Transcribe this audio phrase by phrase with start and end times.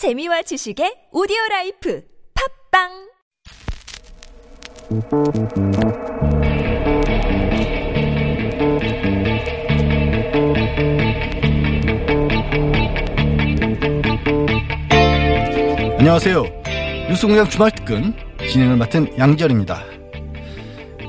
[0.00, 2.02] 재미와 지식의 오디오 life
[2.72, 2.88] 팟빵
[15.98, 16.44] 안녕하세요.
[17.10, 18.14] 뉴스공장 주말 특근
[18.50, 19.82] 진행을 맡은 양지열입니다.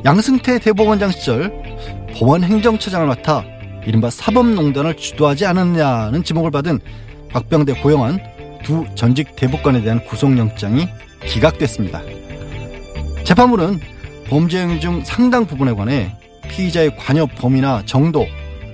[0.04, 1.50] 양승태 대법원장 시절
[2.14, 3.46] 법원 행정처장을 맡아
[3.86, 6.82] 이른바 사법농단을 주도하지 않았냐는 지목을 받은
[7.30, 8.31] 박병대 고영한
[8.64, 10.88] 두 전직 대법관에 대한 구속영장이
[11.26, 12.02] 기각됐습니다.
[13.24, 13.80] 재판부는
[14.28, 16.16] 범죄 행위 중 상당 부분에 관해
[16.50, 18.26] 피의자의 관여 범위나 정도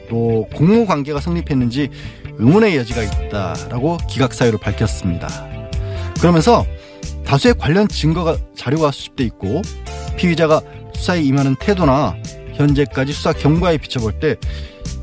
[0.09, 1.89] 또 공모 관계가 성립했는지
[2.37, 5.27] 의문의 여지가 있다라고 기각 사유를 밝혔습니다.
[6.19, 6.65] 그러면서
[7.25, 9.61] 다수의 관련 증거가 자료가 수집돼 있고
[10.15, 10.61] 피의자가
[10.93, 12.15] 수사에 임하는 태도나
[12.53, 14.35] 현재까지 수사 경과에 비춰볼 때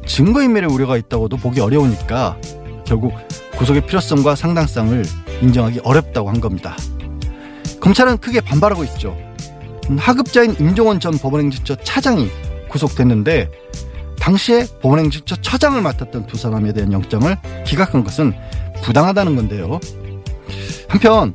[0.06, 2.38] 증거인멸의 우려가 있다고도 보기 어려우니까
[2.84, 3.12] 결국
[3.58, 5.04] 구속의 필요성과 상당성을
[5.42, 6.76] 인정하기 어렵다고 한 겁니다.
[7.80, 9.16] 검찰은 크게 반발하고 있죠.
[9.98, 12.30] 하급자인 임종원 전 법원행정처 차장이
[12.68, 13.50] 구속됐는데
[14.18, 18.32] 당시에 법원행정처 처장을 맡았던 두 사람에 대한 영장을 기각한 것은
[18.82, 19.80] 부당하다는 건데요.
[20.88, 21.34] 한편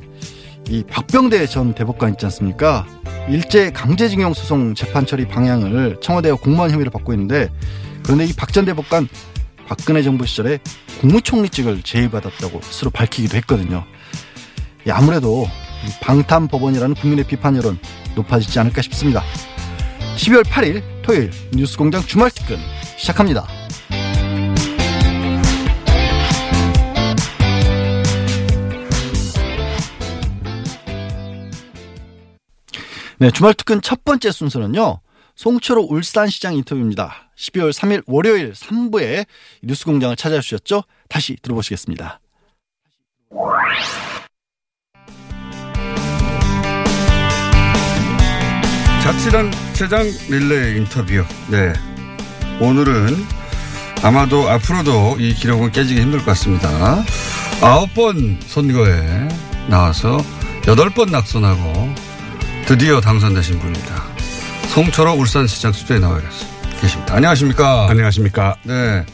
[0.68, 2.86] 이 박병대 전 대법관 있지 않습니까?
[3.28, 7.48] 일제 강제징용 소송 재판 처리 방향을 청와대와 공무원 혐의를 받고 있는데
[8.02, 9.08] 그런데 이 박 전 대법관
[9.70, 10.58] 박근혜 정부 시절에
[11.00, 13.86] 국무총리직을 제의받았다고 스스로 밝히기도 했거든요.
[14.88, 15.46] 예, 아무래도
[16.02, 17.78] 방탄 법원이라는 국민의 비판 여론
[18.16, 19.22] 높아지지 않을까 싶습니다.
[20.16, 22.56] 12월 8일 토요일 뉴스공장 주말 특근
[22.96, 23.46] 시작합니다.
[33.18, 35.00] 네, 주말 특근 첫 번째 순서는요.
[35.40, 37.30] 송철호 울산시장 인터뷰입니다.
[37.34, 39.24] 12월 3일 월요일 3부에
[39.62, 40.82] 뉴스공장을 찾아주셨죠?
[41.08, 42.20] 다시 들어보시겠습니다.
[49.02, 51.24] 자치단 체장 릴레이 인터뷰.
[51.50, 51.72] 네.
[52.60, 53.16] 오늘은
[54.02, 56.68] 아마도 앞으로도 이 기록은 깨지기 힘들 것 같습니다.
[57.62, 59.26] 아홉 번 선거에
[59.70, 60.18] 나와서
[60.68, 61.94] 여덟 번 낙선하고
[62.66, 64.09] 드디어 당선되신 분입니다.
[64.70, 66.20] 송철호 울산시장 수도에 나와
[66.80, 67.16] 계십니다.
[67.16, 67.88] 안녕하십니까.
[67.90, 68.56] 안녕하십니까.
[68.62, 69.04] 네.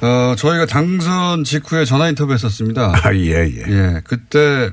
[0.00, 2.94] 어, 저희가 당선 직후에 전화 인터뷰 했었습니다.
[3.04, 3.64] 아, 예, 예.
[3.68, 4.00] 예.
[4.02, 4.70] 그때,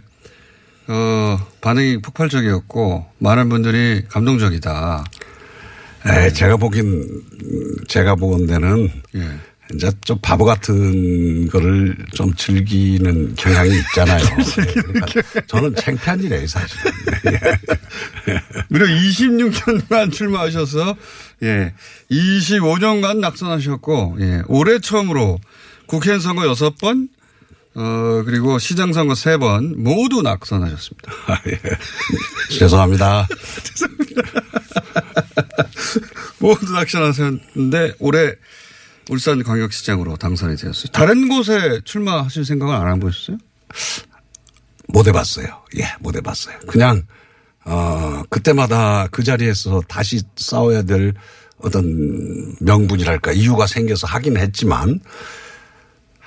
[0.87, 5.03] 어, 반응이 폭발적이었고, 많은 분들이 감동적이다.
[6.07, 7.05] 에, 제가 보긴,
[7.89, 9.27] 제가 보건 데는, 예.
[9.75, 14.23] 이제 좀 바보 같은 거를 좀 즐기는 경향이 있잖아요.
[14.83, 16.77] 그러니까 저는 창피한 일이에요, 사실.
[17.27, 18.41] 예.
[18.69, 20.95] 무려 26년간 출마하셔서,
[21.43, 21.73] 예.
[22.09, 24.41] 25년간 낙선하셨고, 예.
[24.47, 25.39] 올해 처음으로
[25.85, 27.09] 국회의원 선거 6번,
[27.75, 31.11] 어, 그리고 시장 선거 3번 모두 낙선하셨습니다.
[31.27, 31.59] 아, 예.
[32.57, 33.27] 죄송합니다.
[36.39, 38.33] 모두 낙선하셨는데 올해
[39.09, 40.91] 울산 광역시장으로 당선이 되었어요.
[40.93, 43.37] 다른 곳에 출마하실 생각은 안 해보셨어요?
[44.87, 45.47] 못 해봤어요.
[45.79, 46.57] 예, 못 해봤어요.
[46.67, 47.03] 그냥,
[47.65, 51.13] 어, 그때마다 그 자리에서 다시 싸워야 될
[51.57, 54.99] 어떤 명분이랄까 이유가 생겨서 하긴 했지만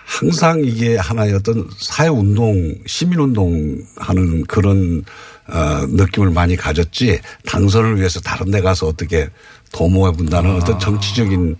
[0.04, 5.04] 항상 이게 하나의 어떤 사회운동, 시민운동 하는 그런
[5.48, 9.28] 어, 느낌을 많이 가졌지 당선을 위해서 다른 데 가서 어떻게
[9.72, 10.54] 도모해 본다는 아.
[10.56, 11.56] 어떤 정치적인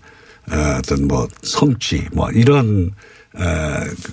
[0.51, 2.91] 어, 어떤 뭐 성취 뭐 이런
[3.35, 3.41] 어,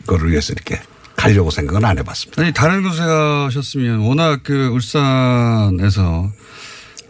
[0.06, 0.80] 거를 위해서 이렇게
[1.16, 2.42] 가려고 생각은 안 해봤습니다.
[2.42, 6.30] 아니 다른 곳에 가셨으면 워낙 그 울산에서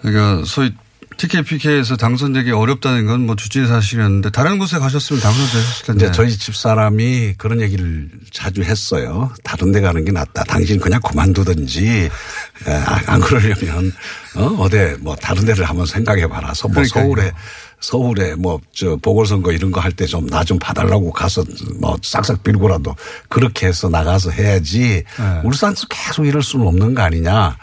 [0.03, 0.73] 그러니까 소위
[1.17, 6.07] TKPK에서 당선되기 어렵다는 건 뭐 주지의 사실이었는데 다른 곳에 가셨으면 당선되셨을 텐데.
[6.07, 9.31] 이제 저희 집 사람이 그런 얘기를 자주 했어요.
[9.45, 10.45] 다른 데 가는 게 낫다.
[10.45, 12.09] 당신 그냥 그만두든지
[13.07, 13.93] 안 그러려면
[14.37, 16.53] 어 어디 뭐 다른 데를 한번 생각해 봐라.
[16.63, 17.05] 뭐 그러니까요.
[17.05, 17.33] 서울에
[17.81, 21.45] 서울에 뭐 저 보궐선거 이런 거 할 때 좀나좀 봐달라고 가서
[21.81, 22.95] 뭐 싹싹 빌고라도
[23.29, 25.41] 그렇게 해서 나가서 해야지 네.
[25.45, 27.57] 울산에서 계속 이럴 수는 없는 거 아니냐.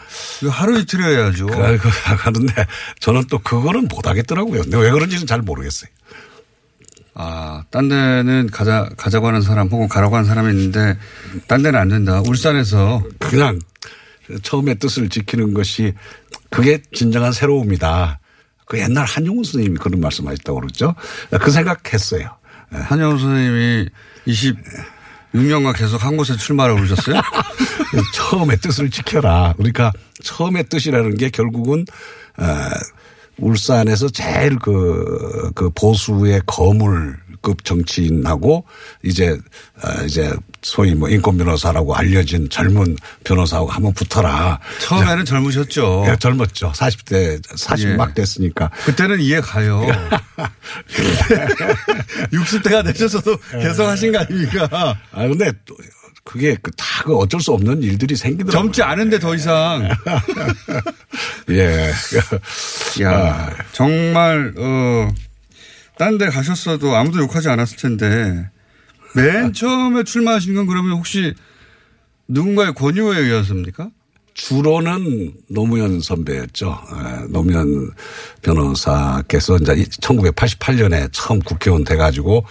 [0.50, 1.46] 하루 이틀 해야죠.
[1.46, 2.66] 그런데
[3.00, 4.62] 저는 또 그거는 못 하겠더라고요.
[4.62, 5.88] 근데 왜 그런지는 잘 모르겠어요.
[7.14, 10.96] 아, 딴 데는 가자, 가자고 하는 사람 혹은 가라고 하는 사람이 있는데
[11.48, 12.22] 딴 데는 안 된다.
[12.24, 13.02] 울산에서.
[13.18, 13.58] 그냥
[14.42, 15.94] 처음에 뜻을 지키는 것이
[16.50, 18.20] 그게 진정한 새로움이다.
[18.68, 20.94] 그 옛날 한용운 선생님이 그런 말씀 하셨다고 그러죠.
[21.40, 22.28] 그 생각했어요.
[22.70, 22.78] 네.
[22.78, 23.88] 한용운 선생님이
[24.26, 27.20] 26년간 계속 한 곳에 출마를 그러셨어요?
[28.12, 29.54] 처음에 뜻을 지켜라.
[29.56, 29.92] 그러니까
[30.22, 31.86] 처음에 뜻이라는 게 결국은
[32.36, 32.44] 어,
[33.38, 38.64] 울산에서 제일 그, 그 보수의 거물 급 정치인하고
[39.04, 39.30] 이제
[39.82, 40.32] 어, 이제
[40.62, 44.58] 소위 뭐 인권 변호사라고 알려진 젊은 변호사하고 한번 붙어라.
[44.80, 46.04] 처음에는 젊으셨죠.
[46.08, 46.72] 예, 젊었죠.
[46.72, 47.94] 40대 40 예.
[47.94, 48.70] 막 됐으니까.
[48.84, 49.82] 그때는 이해 가요.
[52.32, 54.96] 60대가 되셔서도 개성하신 거 아닙니까?
[55.12, 55.76] 아 근데 또
[56.28, 58.52] 그게 그다그 어쩔 수 없는 일들이 생기더라고요.
[58.52, 59.88] 젊지 않은데 더 이상.
[61.50, 61.90] 예.
[63.02, 65.08] 야 정말, 어,
[65.98, 68.48] 딴 데 가셨어도 아무도 욕하지 않았을 텐데,
[69.14, 71.34] 맨 처음에 출마하신 건 그러면 혹시
[72.28, 73.90] 누군가의 권유에 의해서입니까?
[74.34, 76.80] 주로는 노무현 선배였죠.
[76.92, 77.90] 예, 노무현
[78.42, 82.44] 변호사께서 이제 1988년에 처음 국회의원 돼가지고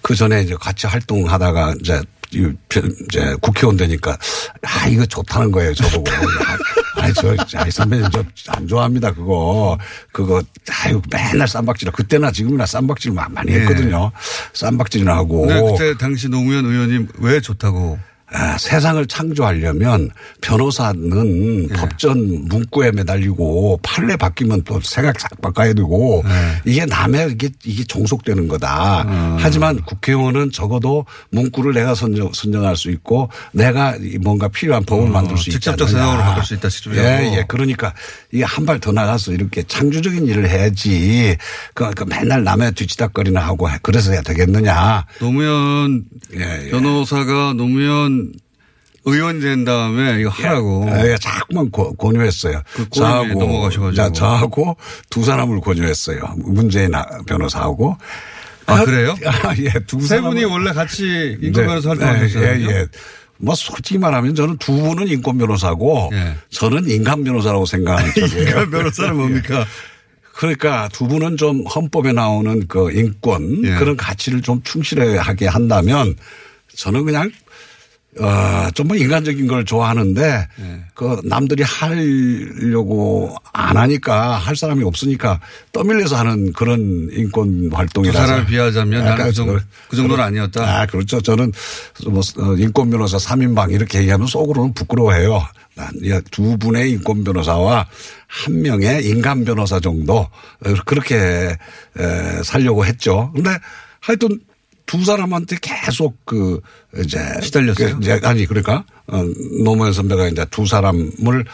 [0.00, 2.00] 그 전에 이제 같이 활동하다가 이제
[2.34, 2.52] 이
[3.08, 4.16] 이제 국회의원 되니까
[4.62, 6.04] 아 이거 좋다는 거예요 저보고.
[6.96, 9.78] 아니 저 아니 선배님 저 안 좋아합니다 그거.
[10.12, 10.42] 그거
[10.84, 11.90] 아유 맨날 쌈박질.
[11.92, 14.10] 그때나 지금이나 쌈박질 많이 했거든요.
[14.52, 15.46] 쌈박질이나 하고.
[15.46, 17.98] 근데 그때 당시 노무현 의원님 왜 좋다고?
[18.32, 20.10] 아, 세상을 창조하려면
[20.40, 21.74] 변호사는 예.
[21.74, 26.70] 법전 문구에 매달리고 판례 바뀌면 또 생각 싹 바꿔야 되고 예.
[26.70, 29.04] 이게 남의 이게 이게 종속되는 거다.
[29.06, 29.36] 어.
[29.38, 35.36] 하지만 국회의원은 적어도 문구를 내가 선정, 선정할 수 있고 내가 이 뭔가 필요한 법을 만들
[35.36, 35.88] 수 어, 직접적.
[35.88, 37.04] 세상으로 바꿀 수 있다, 직접적으로.
[37.06, 37.44] 예, 예.
[37.46, 37.92] 그러니까
[38.32, 41.36] 이게 한 발 더 나가서 이렇게 창조적인 일을 해야지.
[41.74, 43.78] 그, 그 맨날 남의 뒤치다거리나 하고 해.
[43.82, 45.04] 그래서 해야 되겠느냐.
[45.20, 46.04] 노무현
[46.34, 46.70] 예, 예.
[46.70, 48.13] 변호사가 노무현
[49.06, 50.86] 의원이 된 다음에 이거 하라고.
[51.04, 52.62] 예, 자꾸만 고, 권유했어요.
[52.72, 53.92] 그 권유에 넘어가셔가지고.
[53.94, 54.76] 자, 저하고
[55.10, 56.20] 두 사람을 권유했어요.
[56.38, 57.96] 문재인 아- 변호사하고.
[58.66, 59.14] 아, 그래요?
[59.44, 62.60] 아, 예, 두세 사람을- 분이 원래 같이 인권 네, 변호사 예, 활동하셨잖아요.
[62.70, 62.86] 예, 예.
[63.36, 66.34] 뭐 솔직히 말하면 저는 두 분은 인권 변호사고 예.
[66.50, 68.48] 저는 인간 변호사라고 생각하는 쪽이에요.
[68.48, 69.66] 인간 변호사는 뭡니까?
[70.36, 73.74] 그러니까 두 분은 좀 헌법에 나오는 그 인권 예.
[73.74, 76.16] 그런 가치를 좀 충실하게 한다면
[76.76, 77.30] 저는 그냥
[78.20, 80.22] 어, 좀뭐 인간적인 걸 좋아하는데
[80.60, 80.84] 예.
[80.94, 85.40] 그 남들이 하려고 안 하니까 할 사람이 없으니까
[85.72, 89.58] 떠밀려서 하는 그런 인권 두 활동이라서 사람을 비하자면 나는 약간 그, 정도,
[89.88, 90.80] 그 정도는 아니었다.
[90.80, 91.20] 아, 그렇죠.
[91.20, 91.52] 저는
[92.06, 95.44] 뭐 어, 인권 변호사 3인방 이렇게 얘기하면 속으로는 부끄러워해요.
[95.74, 97.86] 난두 분의 인권 변호사와
[98.28, 103.32] 한 명의 인간 변호사 정도 어, 그렇게 에, 살려고 했죠.
[103.34, 103.50] 근데
[103.98, 104.38] 하여튼
[104.86, 106.60] 두 사람한테 계속 그
[106.98, 107.96] 이제 시달렸어요?
[107.96, 109.22] 그 이제 아니 그러니까 어,
[109.64, 111.44] 노무현 선배가 이제 두 사람을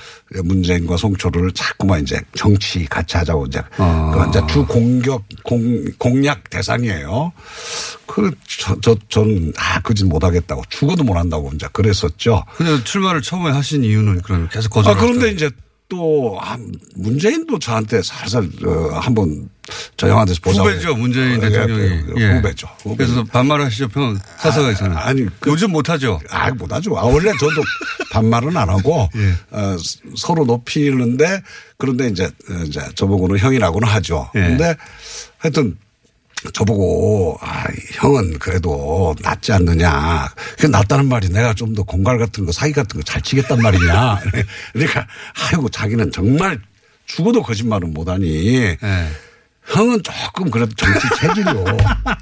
[0.45, 4.13] 문재인과 송초를 자꾸만 이제 정치 같이 하자고 이제 아.
[4.15, 7.33] 그 이제 주 공격 공 공략 대상이에요.
[8.07, 12.45] 그저저 저는 아 그짓 못하겠다고 죽어도 못한다고 이제 그랬었죠.
[12.57, 14.97] 근데 출마를 처음에 하신 이유는 그러면 계속 아 거절.
[14.97, 15.51] 그런데 이제
[15.91, 16.57] 또 아,
[16.95, 19.51] 문재인도 저한테 살살 어, 한번
[19.97, 21.83] 저 형한테서 보자고 후배죠 문재인 어, 대통령이
[22.17, 22.33] 예, 예.
[22.37, 22.69] 후배죠.
[22.83, 22.97] 후배죠.
[22.97, 24.99] 그래서 반말하시죠 평 사사가 있잖아요.
[24.99, 26.21] 아, 아니, 그- 요즘 못하죠.
[26.31, 26.97] 아, 못하죠.
[26.97, 27.63] 아, 원래 저도
[28.13, 29.33] 반말은 안 하고, 예.
[29.51, 29.77] 어,
[30.17, 31.43] 서로 높이는데,
[31.77, 34.31] 그런데 이제, 어, 이제 저보고는 형이라고는 하죠.
[34.37, 34.41] 예.
[34.41, 34.77] 근데
[35.39, 35.77] 하여튼
[36.55, 40.33] 저보고, 아, 형은 그래도 낫지 않느냐.
[40.59, 44.21] 그 낫다는 말이 내가 좀 더 공갈 같은 거, 사기 같은 거 잘 치겠단 말이냐.
[44.73, 45.07] 그러니까,
[45.53, 46.61] 아이고, 자기는 정말
[47.07, 48.77] 죽어도 거짓말은 못하니.
[48.83, 49.07] 예.
[49.71, 51.65] 형은 조금 그래도 정치 체질이요.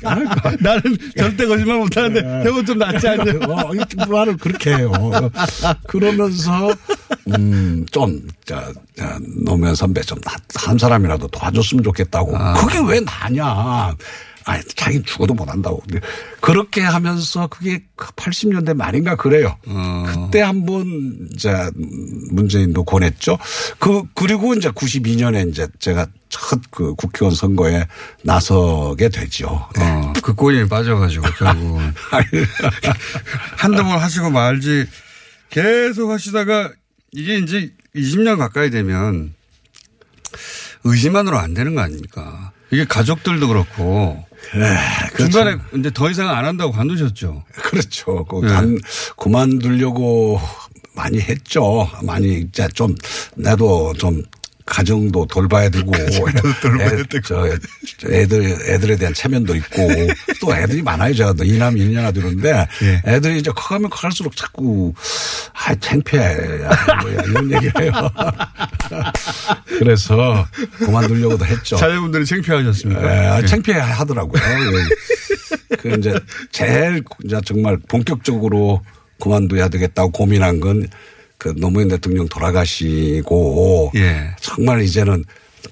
[0.61, 3.33] 나는 절대 거짓말 못하는데 형은 좀 낫지 않냐.
[3.49, 4.93] 어, 이 말을 그렇게 해요.
[5.87, 6.71] 그러면서,
[7.37, 12.37] 음, 좀, 자, 자, 노무현 선배 좀, 나- 한 사람이라도 도와줬으면 좋겠다고.
[12.61, 13.95] 그게 왜 나냐.
[14.49, 15.81] 아, 자기 죽어도 못 한다고.
[15.81, 16.01] 근데
[16.41, 19.57] 그렇게 하면서 그게 80년대 말인가 그래요.
[20.07, 21.53] 그때 한번 이제
[22.31, 23.39] 문재인도 권했죠.
[23.79, 27.87] 그 그리고 이제 92년에 이제 제가 첫 그 국회의원 선거에
[28.23, 29.49] 나서게 되죠.
[29.79, 31.93] 어, 그 꼬리에 빠져가지고 결국은
[33.57, 34.87] 한두 번 하시고 말지
[35.51, 36.73] 계속 하시다가
[37.13, 39.35] 이게 이제 20년 가까이 되면
[40.85, 42.53] 의지만으로 안 되는 거 아닙니까?
[42.71, 44.25] 이게 가족들도 그렇고
[45.13, 45.31] 그렇죠.
[45.31, 47.45] 중간에 이제 더 이상 안 한다고 관두셨죠.
[47.55, 48.25] 그렇죠.
[48.25, 48.49] 그 네.
[48.49, 48.79] 간,
[49.17, 50.41] 그만두려고
[50.95, 51.89] 많이 했죠.
[52.03, 52.95] 많이 이제 좀
[53.37, 54.23] 나도 좀
[54.69, 57.49] 가정도 돌봐야 되고, 애, 저,
[57.99, 59.89] 저 애들 애들에 대한 체면도 있고
[60.41, 61.33] 또 애들이 많아요.
[61.35, 63.03] 또 이남 일녀나 들는데 예.
[63.07, 64.93] 애들이 이제 커가면 커갈수록 자꾸
[65.55, 66.71] 아 창피해 야,
[67.03, 67.93] 뭐야, 이런 얘기를 해요.
[69.67, 70.47] 그래서
[70.79, 71.77] 그만두려고도 했죠.
[71.77, 73.03] 자녀분들이 창피하셨습니까?
[73.03, 74.43] 예, 아, 창피해 하더라고요.
[74.43, 75.77] 예.
[75.77, 76.15] 그 이제
[76.53, 78.83] 제일 이제 정말 본격적으로
[79.21, 80.89] 그만둬야 되겠다고 고민한 건
[81.39, 84.35] 그 노무현 대통령 돌아가시고 예.
[84.41, 85.25] 정말 이제는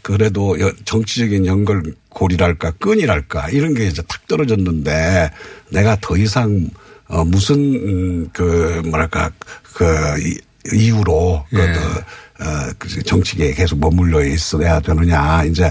[0.02, 5.30] 그래도 여- 정치적인 연결고리랄까 끈이랄까 이런 게 이제 탁 떨어졌는데
[5.70, 6.68] 내가 더 이상
[7.08, 9.30] 어 무슨 음, 그 뭐랄까
[9.74, 9.84] 그
[10.20, 10.38] 이-
[10.72, 11.72] 이유로 그 예.
[11.72, 15.70] 더, 어, 그 정치계에 계속 머물러 있어야 되느냐 이제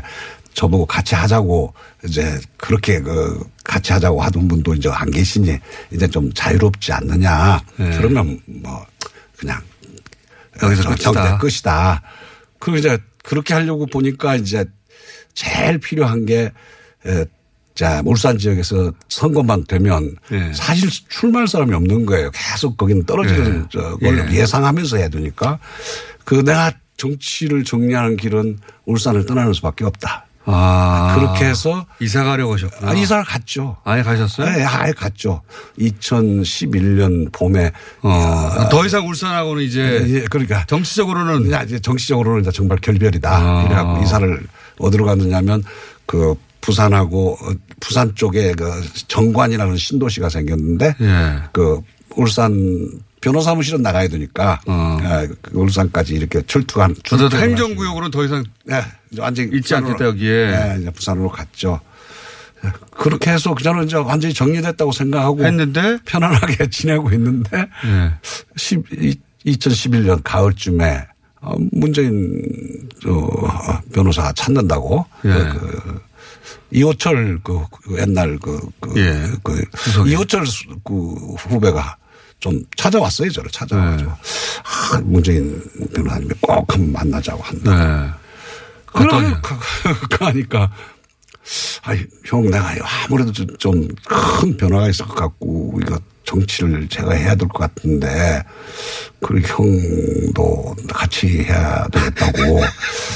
[0.53, 1.73] 저보고 같이 하자고
[2.05, 5.57] 이제 그렇게 그 같이 하자고 하던 분도 이제 안 계시니
[5.91, 7.89] 이제 좀 자유롭지 않느냐 예.
[7.97, 8.85] 그러면 뭐
[9.37, 9.61] 그냥
[10.63, 12.01] 여기서 저- 끝이다.
[12.59, 14.65] 그리고 이제 그렇게 하려고 보니까 이제
[15.33, 16.51] 제일 필요한 게,
[17.05, 17.25] 에,
[17.73, 20.51] 자, 울산 지역에서 선거만 되면 예.
[20.53, 22.31] 사실 출마할 사람이 없는 거예요.
[22.31, 23.77] 계속 거기는 떨어지는 예.
[23.77, 24.35] 저걸 예.
[24.39, 25.59] 예상하면서 해야 되니까
[26.23, 30.25] 그 내가 정치를 정리하는 길은 울산을 떠나는 수밖에 없다.
[30.45, 31.15] 아.
[31.17, 32.91] 그렇게 해서 이사 가려고 하셨구나.
[32.91, 33.77] 아, 이사를 갔죠.
[33.83, 34.49] 아예 가셨어요?
[34.49, 35.41] 네, 아예 갔죠.
[35.79, 37.71] 2011년 봄에
[38.01, 38.69] 어.
[38.69, 43.29] 더 이상 울산하고는 이제 예, 그러니까 정치적으로는 그냥 이제 정치적으로는 이제 정말 결별이다.
[43.29, 43.63] 아.
[43.65, 44.47] 이래갖고 이사를
[44.79, 45.63] 어디로 갔느냐면
[46.05, 48.69] 그 부산하고 어, 부산 쪽에 그
[49.07, 51.35] 정관이라는 신도시가 생겼는데 예.
[51.51, 51.79] 그
[52.15, 52.89] 울산
[53.29, 54.99] 변호사무실은 나가야 되니까 어.
[55.01, 56.95] 예, 그 울산까지 이렇게 출퇴근을
[57.33, 58.81] 행정구역으로는 더 이상 네,
[59.17, 60.51] 완전히 있지 부산으로, 않겠다, 여기에.
[60.51, 61.79] 네, 이제 부산으로 갔죠.
[62.91, 68.11] 그렇게 해서 저는 이제 완전히 정리됐다고 생각하고 했는데 편안하게 지내고 있는데 예.
[68.55, 68.83] 10,
[69.45, 71.07] 2011년 가을쯤에
[71.41, 72.41] 어, 문재인
[73.01, 73.27] 저
[73.91, 75.29] 변호사 찾는다고 예.
[75.29, 76.01] 그
[76.71, 77.59] 이호철 그
[77.99, 79.31] 옛날 그, 그, 예.
[79.43, 79.63] 그.
[80.07, 80.93] 이호철 수- 그
[81.37, 81.97] 후배가
[82.45, 84.15] 좀 찾아왔어요 저를 찾아가지고 네.
[84.93, 85.59] 아, 문재인
[85.95, 87.71] 변호사님이 꼭 한번 만나자고 한다.
[88.05, 88.11] 네.
[88.85, 89.41] 그러니 어떠냐?
[90.11, 90.71] 가니까
[91.81, 92.71] 아이 형 내가
[93.07, 98.43] 아무래도 좀 큰 변화가 있을 것 같고 이거 정치를 제가 해야 될 것 같은데
[99.21, 102.59] 그리고 형도 같이 해야 되겠다고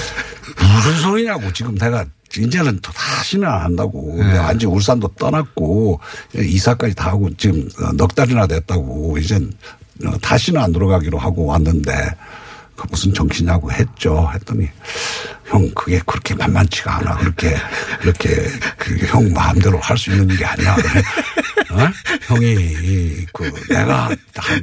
[0.57, 2.03] 무슨 소리냐고 지금 내가
[2.37, 5.99] 이제는 또 다시는 안 한다고 완전 히 울산도 떠났고
[6.35, 9.51] 이사까지 다 하고 지금 넉 달이나 됐다고 이젠
[10.05, 11.91] 어, 다시는 안 돌아가기로 하고 왔는데
[12.75, 14.29] 그 무슨 정치냐고 했죠.
[14.33, 14.69] 했더니
[15.49, 17.17] 형 그게 그렇게 만만치가 않아.
[17.17, 17.55] 그렇게
[18.03, 18.29] 이렇게
[18.77, 20.75] 그 형 마음대로 할 수 있는 게 아니야.
[21.71, 21.87] 어?
[22.23, 24.09] 형이 그 내가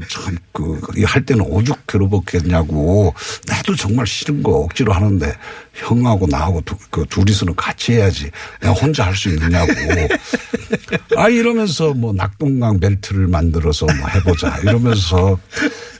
[0.09, 3.13] 참그 할 때는 오죽 괴롭혔겠냐고.
[3.47, 5.33] 나도 정말 싫은 거 억지로 하는데
[5.75, 8.31] 형하고 나하고 두, 그 둘이서는 같이 해야지.
[8.61, 9.73] 내가 혼자 할 수 있느냐고.
[11.17, 15.39] 아 이러면서 뭐 낙동강 벨트를 만들어서 뭐 해보자 이러면서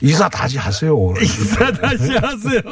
[0.01, 1.15] 이사 다시 하세요.
[1.21, 2.63] 이사 다시 하세요.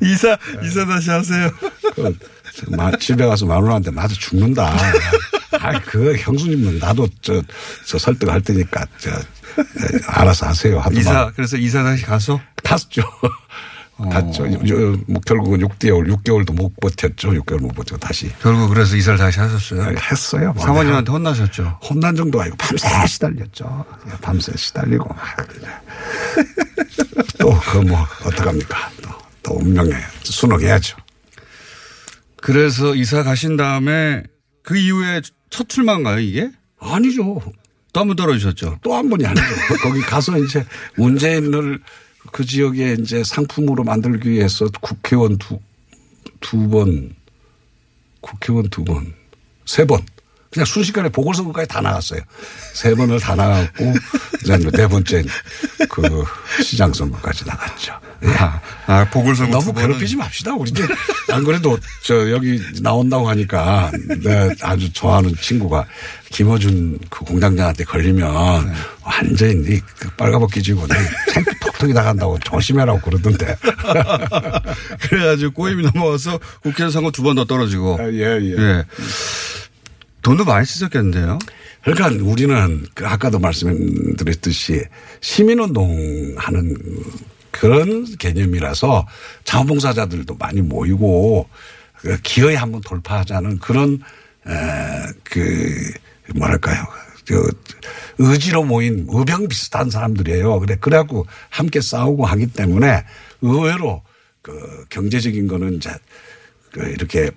[0.02, 1.50] 이사 이사 다시 하세요.
[1.94, 4.74] 그, 집에 가서 마누라한테 맞아 죽는다.
[5.60, 7.42] 아, 그 형수님은 나도 저,
[7.86, 9.14] 저 설득할 테니까 저, 에,
[10.06, 10.78] 알아서 하세요.
[10.78, 13.02] 하더만 이사 그래서 이사 다시 가서 탔죠.
[13.96, 14.08] 어.
[14.08, 14.44] 갔죠.
[14.52, 17.30] 요- 뭐 결국은 6개월, 6개월도 못 버텼죠.
[17.30, 19.94] 6개월 못 버티고 다시 결국 그래서 이사를 다시 하셨어요.
[20.10, 20.52] 했어요.
[20.52, 21.78] 뭐 사모님한테 혼나셨죠.
[21.82, 23.84] 혼난 정도 아니고 밤새 시달렸죠.
[24.20, 25.18] 밤새 시달리고 막.
[27.38, 28.90] 또그 뭐 어떡합니까.
[29.02, 29.10] 또,
[29.42, 30.96] 또 운명에 순응해야죠.
[32.36, 34.22] 그래서 이사 가신 다음에
[34.62, 36.50] 그 이후에 첫 출마인가요 이게?
[36.80, 37.40] 아니죠.
[37.92, 38.78] 또 한 번 떨어지셨죠.
[38.82, 39.44] 또 한 번이 아니죠.
[39.82, 41.80] 거기 가서 이제 문재인을
[42.32, 45.58] 그 지역에 이제 상품으로 만들기 위해서 국회의원 두,
[46.40, 47.14] 두 번,
[48.20, 49.14] 국회의원 두 번,
[49.66, 50.04] 세 번.
[50.54, 52.20] 그냥 순식간에 보궐선거까지 다 나갔어요.
[52.74, 53.92] 세 번을 다 나갔고,
[54.44, 55.24] 이제 네 번째
[55.90, 56.24] 그
[56.62, 57.92] 시장 선거까지 나갔죠.
[58.22, 58.28] 예.
[58.38, 60.54] 아, 아 보궐선거 너무 괴롭히지 맙시다.
[60.54, 60.86] 우리 이제
[61.32, 63.90] 안 그래도 저 여기 나온다고 하니까
[64.22, 65.84] 내 아주 좋아하는 친구가
[66.30, 70.94] 김어준 그 공장장한테 걸리면 완전히 그 빨가벗기 지고 내
[71.32, 73.56] 창피 톡톡이 나간다고 조심해라고 그러던데.
[75.02, 77.98] 그래가지고 꼬임이 넘어와서 국회의원 선거 두 번 더 떨어지고.
[78.00, 78.54] 예, 예.
[78.56, 78.84] 예.
[80.24, 81.38] 돈도 많이 쓰셨겠는데요.
[81.84, 84.82] 그러니까 우리는 그 아까도 말씀드렸듯이
[85.20, 86.74] 시민운동 하는
[87.50, 89.06] 그런 개념이라서
[89.44, 91.48] 자원봉사자들도 많이 모이고
[91.98, 94.00] 그 기어에 한번 돌파하자는 그런
[94.46, 95.92] 에, 그
[96.34, 96.84] 뭐랄까요.
[97.26, 97.34] 저
[98.18, 100.60] 의지로 모인 의병 비슷한 사람들이에요.
[100.60, 103.04] 그래 그래갖고 함께 싸우고 하기 때문에
[103.42, 104.02] 의외로
[104.40, 105.90] 그 경제적인 거는 이제
[106.72, 107.30] 그 이렇게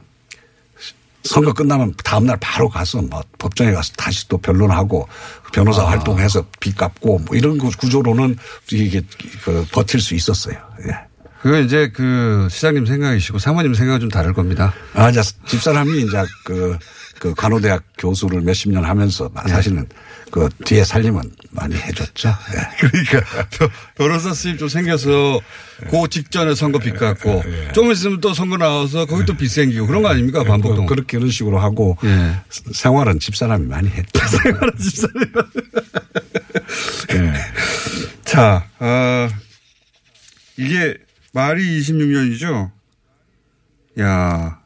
[1.28, 5.08] 선거 끝나면 다음날 바로 가서 뭐 법정에 가서 다시 또 변론하고
[5.54, 5.90] 변호사 아.
[5.92, 8.38] 활동해서 빚 갚고 뭐 이런 구- 구조로는
[8.72, 9.02] 이게
[9.44, 10.56] 그 버틸 수 있었어요.
[10.88, 10.96] 예.
[11.42, 14.74] 그건 이제 그 시장님 생각이시고 사모님 생각은 좀 다를 겁니다.
[14.94, 16.78] 아, 이제 집사람이 이제 그
[17.20, 19.88] 그 간호대학 교수를 몇십 년 하면서 사실은
[20.32, 22.30] 그 뒤에 살림은 많이 해줬죠.
[22.30, 22.68] 예.
[22.90, 25.40] 그러니까 변- 변호사 수입 좀 생겨서
[25.90, 27.44] 그 직전에 선거 빚 갚고
[27.74, 30.78] 좀 있으면 또 선거 나와서 거기 또 빚 생기고 그런 거 아닙니까 반복동.
[30.78, 32.36] 뭐 그렇게 이런 식으로 하고 예.
[32.74, 34.20] 생활은 집사람이 많이 했죠.
[37.14, 37.34] 예.
[38.26, 39.30] 자, 아,
[40.58, 40.98] 이게
[41.34, 42.72] 말이 26년이죠.
[44.00, 44.60] 야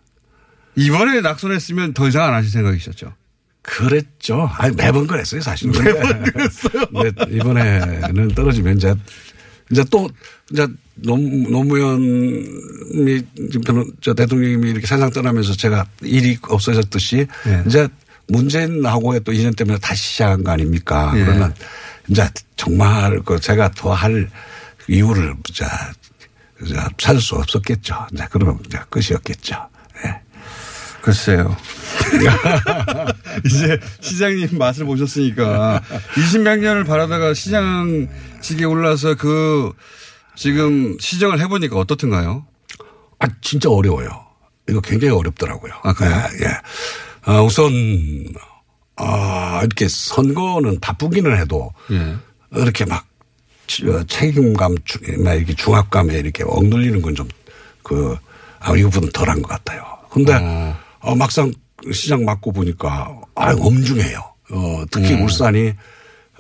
[0.76, 3.14] 이번에 낙선했으면 더 이상 안 하실 생각이셨죠.
[3.62, 4.50] 그랬죠.
[4.58, 5.72] 아니, 매번 그랬어요, 사실은.
[5.84, 6.86] 매번 그랬어요.
[6.88, 8.96] 근데 이번에는 떨어지면 이제,
[9.72, 10.10] 이제 또,
[10.52, 12.44] 이제 노, 노무현이,
[13.52, 17.64] 지금 저 대통령님이 이렇게 세상 떠나면서 제가 일이 없어졌듯이 예.
[17.66, 17.88] 이제
[18.28, 21.14] 문재인하고의 또 인연 때문에 다시 시작한 거 아닙니까?
[21.16, 21.24] 예.
[21.26, 21.54] 그러면
[22.08, 24.30] 이제 정말 그 제가 더 할
[24.88, 25.66] 이유를 자,
[26.74, 27.96] 자, 찾을 수 없었겠죠.
[28.14, 29.56] 이제 그러면 이제 끝이었겠죠.
[31.02, 31.04] 예.
[31.04, 31.56] 글쎄요.
[33.46, 35.82] 이제 시장님 맛을 보셨으니까
[36.16, 39.72] 20몇 년을 바라다가 시장직에 올라서 그
[40.36, 42.46] 지금 시정을 해보니까 어떻든가요?
[43.20, 44.10] 아, 진짜 어려워요.
[44.70, 45.74] 이거 굉장히 어렵더라고요.
[45.84, 46.16] 아, 그래요?
[46.42, 46.46] 예.
[46.46, 46.52] 예.
[47.24, 47.72] 아, 우선,
[48.96, 52.16] 아, 이렇게 선거는 바쁘기는 해도 예.
[52.60, 53.06] 이렇게 막
[53.68, 54.76] 치- 어, 책임감,
[55.38, 57.28] 이렇게 중압감에 이렇게 억눌리는 건 좀
[57.84, 58.16] 그,
[58.60, 59.84] 아, 이거보다 덜한 것 같아요.
[60.10, 60.34] 근데
[61.02, 61.52] 어, 막상
[61.92, 64.20] 시장 맡고 보니까 아, 엄중해요.
[64.52, 65.74] 어, 특히 울산이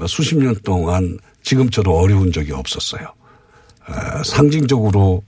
[0.08, 3.14] 수십 년 동안 지금처럼 어려운 적이 없었어요.
[3.88, 5.24] 어, 상징적으로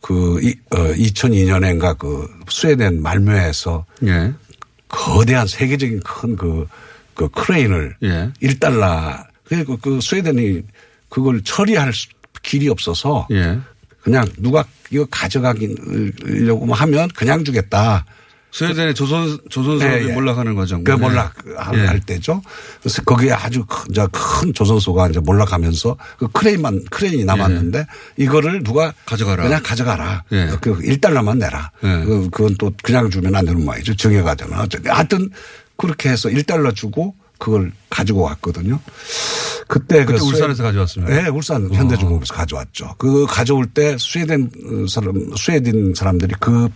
[0.00, 4.32] 그 이, 어, 2002년엔가 그 스웨덴 말묘에서 예.
[4.88, 6.66] 거대한 세계적인 큰 그
[7.14, 8.30] 그 크레인을 예.
[8.42, 10.60] 1달러 그리고 그 스웨덴이
[11.08, 12.08] 그걸 처리할 수-
[12.42, 13.58] 길이 없어서 예.
[14.02, 18.04] 그냥 누가 이거 가져가기려고 하면 그냥 주겠다.
[18.56, 20.12] 스웨덴의 조선, 조선소가 예, 예.
[20.14, 20.82] 몰락하는 과정.
[20.82, 21.86] 그 몰락할 예.
[21.86, 22.40] 할 때죠.
[22.80, 27.86] 그래서 거기에 아주 큰, 큰 조선소가 이제 몰락하면서 그 크레인만 크레인이 남았는데
[28.16, 29.42] 이거를 누가 가져가라.
[29.42, 30.24] 그냥 가져가라.
[30.32, 30.50] 예.
[30.60, 31.70] 그 1달러만 내라.
[31.84, 32.04] 예.
[32.04, 33.94] 그- 그건 또 그냥 주면 안 되는 모양이죠.
[33.96, 34.64] 정해가 되나.
[34.86, 35.28] 하여튼
[35.76, 38.80] 그렇게 해서 1달러 주고 그걸 가지고 왔거든요.
[39.68, 41.14] 그때 그 그때 스웨- 울산에서 가져왔습니다.
[41.14, 42.94] 네, 울산 현대중공업에서 가져왔죠.
[42.96, 44.50] 그 가져올 때 스웨덴
[44.88, 46.68] 사람, 스웨덴 사람들이 그,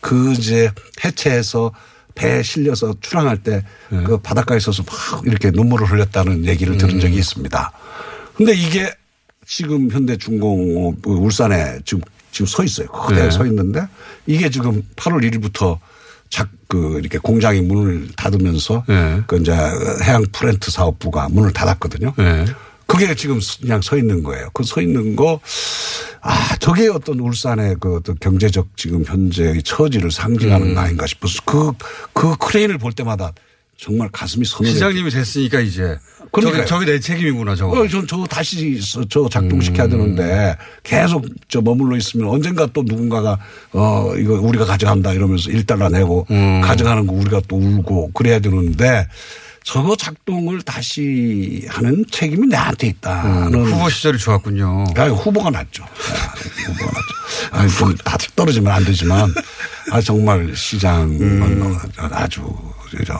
[0.00, 0.70] 그 이제
[1.04, 1.72] 해체해서
[2.14, 7.72] 배에 실려서 출항할 때그 바닷가에 서서 막 이렇게 눈물을 흘렸다는 얘기를 들은 적이 있습니다.
[8.36, 8.92] 근데 이게
[9.46, 12.88] 지금 현대중공업 그 울산에 지금 지금 서 있어요.
[12.88, 13.30] 그대로 네.
[13.30, 13.86] 서 있는데
[14.26, 15.78] 이게 지금 8월 1일부터
[16.30, 19.22] 작, 그, 이렇게 공장이 문을 닫으면서 네.
[19.26, 19.52] 그 이제
[20.02, 22.12] 해양 플랜트 사업부가 문을 닫았거든요.
[22.90, 22.96] 예.
[22.96, 24.48] 그게 지금 그냥 서 있는 거예요.
[24.52, 25.40] 그 서 있는 거,
[26.20, 30.74] 아, 저게 어떤 울산의 그 어떤 경제적 지금 현재의 처지를 상징하는 음.
[30.74, 31.72] 거 아닌가 싶어서 그,
[32.12, 33.32] 그 크레인을 볼 때마다
[33.76, 34.72] 정말 가슴이 서늘해.
[34.74, 35.96] 시장님이 됐으니까 이제.
[36.18, 36.66] 저게, 그러니까요.
[36.66, 37.80] 저게 내 책임이구나, 저거.
[37.80, 39.90] 어, 전, 저 다시 저- 저 작동시켜야 음.
[39.90, 43.38] 되는데 계속 저 머물러 있으면 언젠가 또 누군가가
[43.72, 46.60] 어, 이거 우리가 가져간다 이러면서 1달러 내고 음.
[46.62, 49.06] 가져가는 거 우리가 또 울고 그래야 되는데
[49.68, 54.84] 저거 작동을 다시 하는 책임이 내한테 있다는 음, 후보 시절이 좋았군요.
[54.96, 55.84] 아, 후보가 낫죠.
[55.84, 55.88] 아,
[56.64, 57.50] 후보가 낫죠.
[57.52, 59.30] 아니, 좀다 떨어지면 안 되지만,
[59.92, 61.78] 아, 정말 시장은 음.
[61.98, 62.42] 아주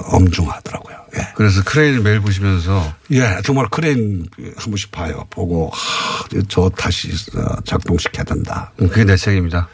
[0.06, 0.96] 엄중하더라고요.
[1.18, 1.28] 예.
[1.36, 5.26] 그래서 크레인을 매일 보시면서 예, 정말 크레인 한 번씩 봐요.
[5.28, 8.72] 보고, 하, 저 다시 어, 작동시켜야 된다.
[8.80, 9.68] 음, 그게 내 책임이다.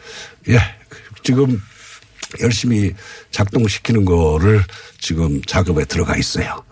[0.49, 0.59] 예.
[1.23, 1.63] 지금
[2.41, 2.95] 열심히
[3.31, 4.63] 작동시키는 거를
[4.99, 6.63] 지금 작업에 들어가 있어요.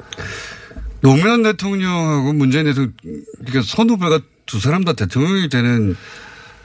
[1.00, 2.92] 노무현 대통령하고 문재인 대통령,
[3.38, 5.96] 그러니까 선 후배가 두 사람 다 대통령이 되는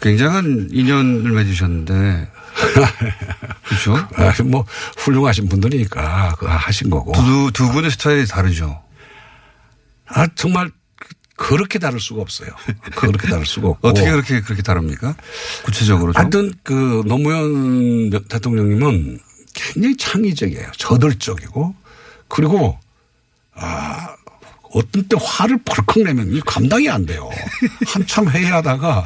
[0.02, 2.30] 굉장한 인연을 맺으셨는데.
[3.66, 3.96] 그렇죠?
[4.16, 4.66] 아, 뭐,
[4.98, 7.12] 훌륭하신 분들이니까 하신 거고.
[7.14, 8.82] 두, 두 분의 스타일이 다르죠.
[10.08, 10.72] 아, 정말
[11.38, 12.50] 그렇게 다를 수가 없어요.
[12.96, 13.88] 그렇게 다를 수가 없고.
[13.88, 15.16] 어떻게 그렇게, 그렇게 다릅니까?
[15.64, 16.20] 구체적으로 좀.
[16.20, 19.20] 하여튼 그 노무현 대통령님은
[19.54, 20.72] 굉장히 창의적이에요.
[20.78, 21.76] 저돌적이고
[22.28, 22.78] 그리고
[23.54, 24.16] 아
[24.74, 27.30] 어떤 때 화를 벌컥 내면 이 감당이 안 돼요.
[27.86, 29.04] 한참 회의하다가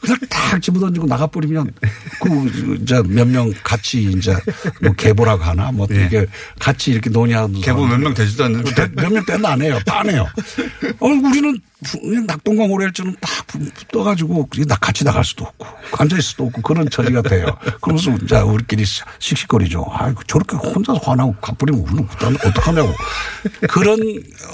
[0.00, 1.72] 그냥 딱 집어던지고 나가버리면
[2.20, 4.34] 그 이제 몇 명 같이 이제
[4.80, 6.26] 뭐 개보라고 하나 뭐 이렇게
[6.58, 8.88] 같이 이렇게 논의하는 개보 몇 명 되지도 않는데.
[8.94, 9.78] 몇 명 때는 안 해요.
[9.86, 10.26] 빤해요.
[11.00, 11.58] 어, 우리는
[12.26, 13.30] 낙동강 오래일처럼 딱
[13.92, 15.66] 떠가지고 나 같이 나갈 수도 없고
[15.98, 17.46] 앉아 있을 수도 없고 그런 처지 같아요.
[17.82, 18.84] 그러면서 이제 우리끼리
[19.18, 19.84] 씩씩거리죠.
[19.90, 22.08] 아이고 저렇게 혼자서 화나고 가버리면 우리는
[22.46, 22.90] 어떡하냐고.
[23.68, 23.98] 그런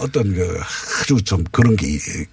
[0.01, 0.61] 어떤 그
[1.00, 1.87] 아주 좀 그런 게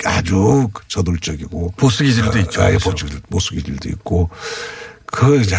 [0.06, 2.62] 아주 저돌적이고 보스 기질도 있죠.
[2.62, 2.92] 아, 예, 그래서.
[2.92, 4.30] 보스, 보스 기질도 있고
[5.06, 5.58] 그 이제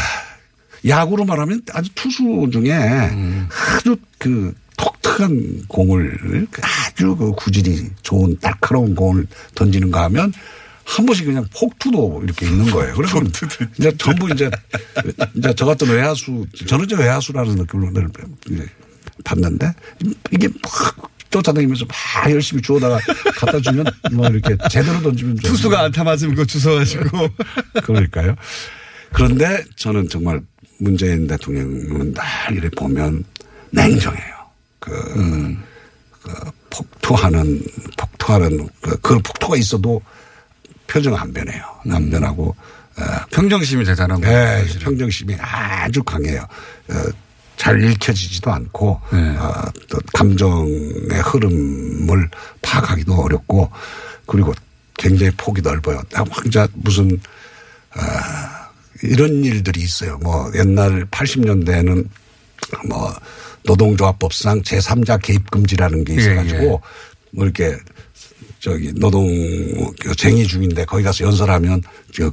[0.86, 9.26] 야구로 말하면 아주 투수 중에 아주 그 독특한 공을 아주 그 구질이 좋은 날카로운 공을
[9.54, 10.32] 던지는가 하면
[10.84, 12.94] 한 번씩 그냥 폭투도 이렇게 있는 거예요.
[12.94, 13.20] 그래서
[13.78, 14.50] 이제 전부 이제
[15.34, 18.08] 이제 저 같은 외야수 저는 이제 외야수라는 느낌으로 늘
[19.24, 19.74] 봤는데
[20.30, 22.98] 이게 막 쫓아다니면서 막 열심히 주워다가
[23.36, 25.36] 갖다 주면 뭐 이렇게 제대로 던지면.
[25.36, 27.28] 투수가 안타 맞으면 그거 주워가지고.
[27.84, 28.34] 그러니까요.
[29.12, 30.40] 그런데 저는 정말
[30.78, 33.24] 문재인 대통령은 날 이렇게 보면
[33.70, 34.34] 냉정해요.
[34.78, 34.90] 그,
[36.22, 37.62] 그 폭투하는,
[37.96, 40.00] 폭투하는, 그, 그 폭투가 있어도
[40.86, 41.62] 표정 안 변해요.
[41.90, 42.54] 안 변하고,
[42.96, 44.64] 어, 평정심이 대단한 네, 거예요.
[44.80, 46.46] 평정심이 아주 강해요.
[46.88, 46.94] 어,
[47.58, 49.36] 잘 읽혀지지도 않고, 네.
[49.36, 52.30] 어, 또 감정의 흐름을
[52.62, 53.70] 파악하기도 어렵고,
[54.26, 54.54] 그리고
[54.96, 56.00] 굉장히 폭이 넓어요.
[56.12, 57.20] 황자 무슨,
[57.90, 58.68] 아,
[59.02, 60.18] 이런 일들이 있어요.
[60.18, 62.08] 뭐 옛날 80년대에는
[62.88, 63.14] 뭐
[63.64, 66.66] 노동조합법상 제3자 개입금지라는 게 있어가지고 예, 예.
[66.66, 67.76] 뭐 이렇게
[68.60, 69.26] 저기 노동
[70.00, 71.82] 그 쟁의 중인데 거기 가서 연설하면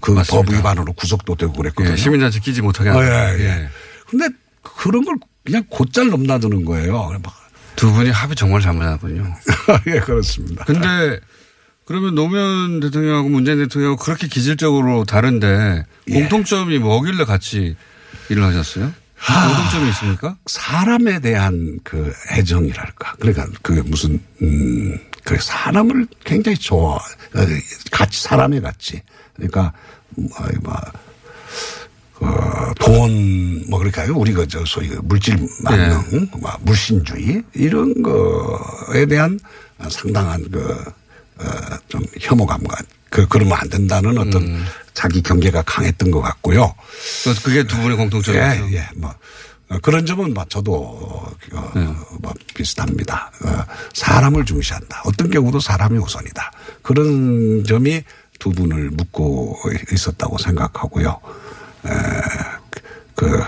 [0.02, 1.94] 그법 위반으로 구속도 되고 그랬거든요.
[1.94, 3.40] 예, 시민단체 끼지 못하게 어, 하는.
[3.40, 3.68] 예, 예.
[4.10, 4.28] 근데
[4.66, 7.12] 그런 걸 그냥 곧잘 넘나드는 거예요.
[7.76, 9.36] 두 분이 합이 정말 잘못하군요.
[9.88, 10.66] 예, 그렇습니다.
[10.66, 11.20] 근데
[11.86, 16.14] 그러면 노무현 대통령하고 문재인 대통령하고 그렇게 기질적으로 다른데 예.
[16.14, 17.76] 공통점이 뭐길래 같이
[18.30, 18.92] 일을 하셨어요?
[19.18, 20.38] 공통점이 있습니까?
[20.46, 23.16] 사람에 대한 그 애정이랄까.
[23.20, 26.96] 그러니까 그게 무슨, 음, 그 사람을 굉장히 좋아.
[26.96, 27.02] 어,
[27.92, 29.02] 같이, 사람의 같이.
[29.36, 29.74] 그러니까,
[30.10, 30.32] 뭐,
[32.20, 34.14] 뭐, 어, 돈, 뭐, 그럴까요?
[34.16, 39.40] 우리 그, 저, 소위 그 물질 만능, 뭐, 물신주의, 이런 거에 대한
[39.90, 40.72] 상당한 그,
[41.40, 41.46] 어,
[41.90, 42.78] 좀 혐오감과
[43.10, 46.74] 그, 그러면 안 된다는 어떤 자기 경계가 강했던 것 같고요.
[47.24, 48.42] 그- 그게 두 분의 공통점이죠.
[48.72, 49.14] 예, 예, 뭐.
[49.68, 50.74] 어, 그런 점은 뭐 저도
[51.54, 51.82] 어, 네.
[52.22, 53.32] 뭐 비슷합니다.
[53.44, 55.02] 어, 사람을 중시한다.
[55.06, 56.52] 어떤 경우도 사람이 우선이다.
[56.84, 58.04] 그런 점이
[58.38, 59.58] 두 분을 묶고
[59.92, 61.20] 있었다고 생각하고요.
[61.86, 61.90] 에,
[63.16, 63.44] 그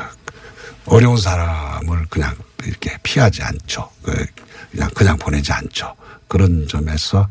[0.86, 3.90] 어려운 사람을 그냥 이렇게 피하지 않죠.
[4.04, 4.26] 그
[4.72, 5.96] 그냥 그냥 보내지 않죠.
[6.28, 7.28] 그런 점에서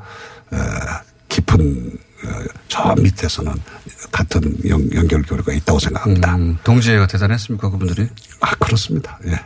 [0.50, 0.56] 어,
[1.28, 2.28] 깊은 어,
[2.68, 3.52] 저 밑에서는
[4.10, 6.36] 같은 연, 연결 교류가 있다고 생각합니다.
[6.36, 8.08] 음, 동지애가 대단했습니까, 그분들이?
[8.40, 9.18] 아 그렇습니다.
[9.26, 9.38] 예.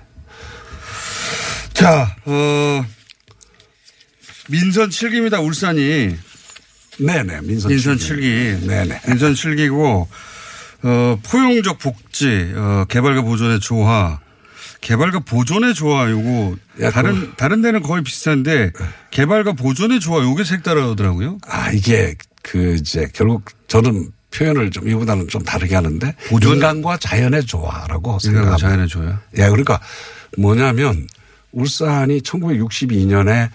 [1.73, 2.85] 자, 어,
[4.49, 6.17] 민선 7기입니다, 울산이.
[6.99, 8.23] 네네 민선 민선 칠기.
[8.23, 8.67] 7기.
[8.67, 9.01] 네네.
[9.09, 10.07] 민선 7기고,
[10.83, 14.21] 어, 포용적 복지, 어, 개발과 보존의 조화.
[14.81, 18.73] 개발과 보존의 조화, 요거, 야, 다른, 다른 데는 거의 비슷한데,
[19.11, 21.39] 개발과 보존의 조화, 요게 색다르더라고요.
[21.47, 26.55] 아 이게 그 이제 결국 저는 표현을 좀 이보다는 좀 다르게 하는데 보존?
[26.55, 28.57] 인간과 자연의 조화라고 생각합니다.
[28.57, 29.21] 자연의 조화.
[29.37, 29.81] 예, 그러니까
[30.39, 31.07] 뭐냐면
[31.53, 33.51] 울산이 1962년에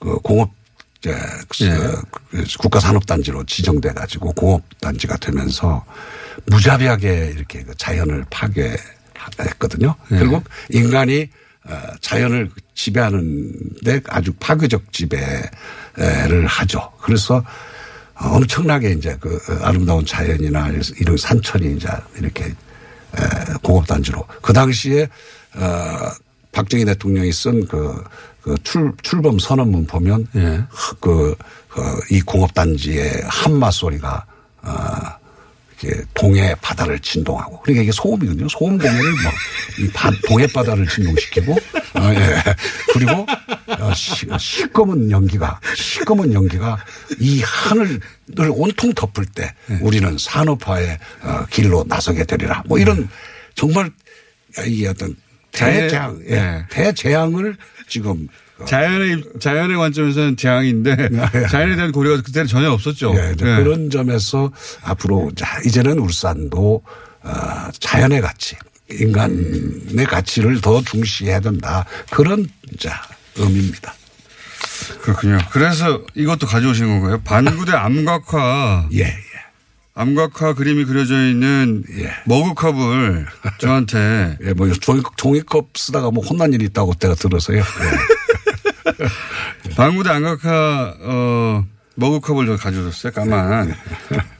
[0.00, 0.50] 그 공업
[0.98, 1.14] 이제
[1.48, 1.66] 그
[2.38, 2.44] 예.
[2.58, 5.84] 국가산업단지로 지정돼 가지고 공업단지가 되면서
[6.46, 9.94] 무자비하게 이렇게 그 자연을 파괴했거든요.
[10.12, 10.16] 예.
[10.16, 11.28] 결국 인간이
[11.64, 16.90] 어, 자연을 지배하는데 아주 파괴적 지배를 하죠.
[17.00, 17.44] 그래서
[18.14, 20.68] 엄청나게 이제 그 아름다운 자연이나
[21.00, 22.54] 이런 산천이 이제 이렇게 에,
[23.62, 25.08] 공업단지로 그 당시에
[25.54, 26.10] 어
[26.52, 28.04] 박정희 대통령이 쓴그
[28.42, 30.62] 그 출, 출범 선언문 보면 예.
[31.00, 34.24] 그, 어, 이 공업단지의 한마 소리가
[34.62, 34.70] 어,
[36.14, 38.48] 동해 바다를 진동하고 그러니까 이게 소음이거든요.
[38.48, 39.90] 소음 공해를 뭐이
[40.26, 42.42] 동해 바다를 진동시키고 어, 예.
[42.92, 43.26] 그리고
[43.66, 46.78] 어, 시, 시꺼먼 연기가 시꺼먼 연기가
[47.18, 48.00] 이 하늘을
[48.50, 52.62] 온통 덮을 때 우리는 산업화의 어, 길로 나서게 되리라.
[52.66, 53.08] 뭐 이런
[53.54, 53.90] 정말
[54.66, 55.16] 이 어떤
[55.52, 56.34] 대재앙, 예.
[56.34, 56.66] 예.
[56.70, 57.56] 대재앙을
[57.88, 61.08] 지금 어, 자연의, 자연의 관점에서는 재앙인데,
[61.50, 63.14] 자연에 대한 고려가 그때는 전혀 없었죠.
[63.16, 63.34] 예.
[63.36, 64.50] 그런 점에서
[64.82, 66.82] 앞으로 자, 이제는 울산도
[67.22, 67.30] 어,
[67.78, 68.56] 자연의 가치,
[68.90, 71.84] 인간의 가치를 더 중시해야 된다.
[72.10, 72.46] 그런
[72.78, 73.02] 자,
[73.36, 73.94] 의미입니다.
[75.02, 75.38] 그렇군요.
[75.50, 77.20] 그래서 이것도 가져오신 건가요?
[77.24, 79.14] 반구대 암각화, 예, 예.
[79.94, 82.10] 암각화 그림이 그려져 있는 예.
[82.24, 83.26] 머그컵을
[83.58, 87.58] 저한테 예, 뭐 종이, 종이컵 쓰다가 뭐 혼난 일이 있다고 제가 들어서요.
[87.58, 87.62] 예.
[89.76, 91.64] 반구대 암각화 어,
[91.94, 93.12] 머그컵을 저 가져줬어요.
[93.12, 93.74] 까만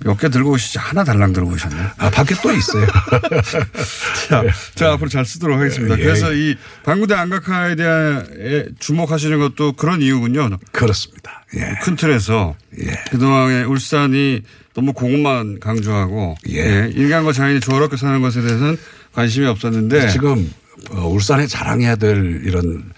[0.05, 1.77] 몇 개 들고 오시지 하나 달랑 들고 오셨네.
[1.99, 2.87] 아, 밖에 또 있어요.
[4.29, 4.43] 자,
[4.75, 5.99] 자 앞으로 잘 쓰도록 하겠습니다.
[5.99, 6.03] 예.
[6.03, 10.57] 그래서 이 반구대 암각화에 대한 에 주목하시는 것도 그런 이유군요.
[10.73, 11.45] 그렇습니다.
[11.57, 11.79] 예.
[11.83, 12.91] 큰 틀에서 예.
[13.11, 14.43] 그동안에 울산이
[14.75, 16.57] 너무 공업만 강조하고 예.
[16.57, 18.79] 예, 인간과 자연이 조화롭게 사는 것에 대해서는
[19.13, 20.51] 관심이 없었는데 지금
[20.91, 22.93] 어, 울산에 자랑해야 될 이런 어,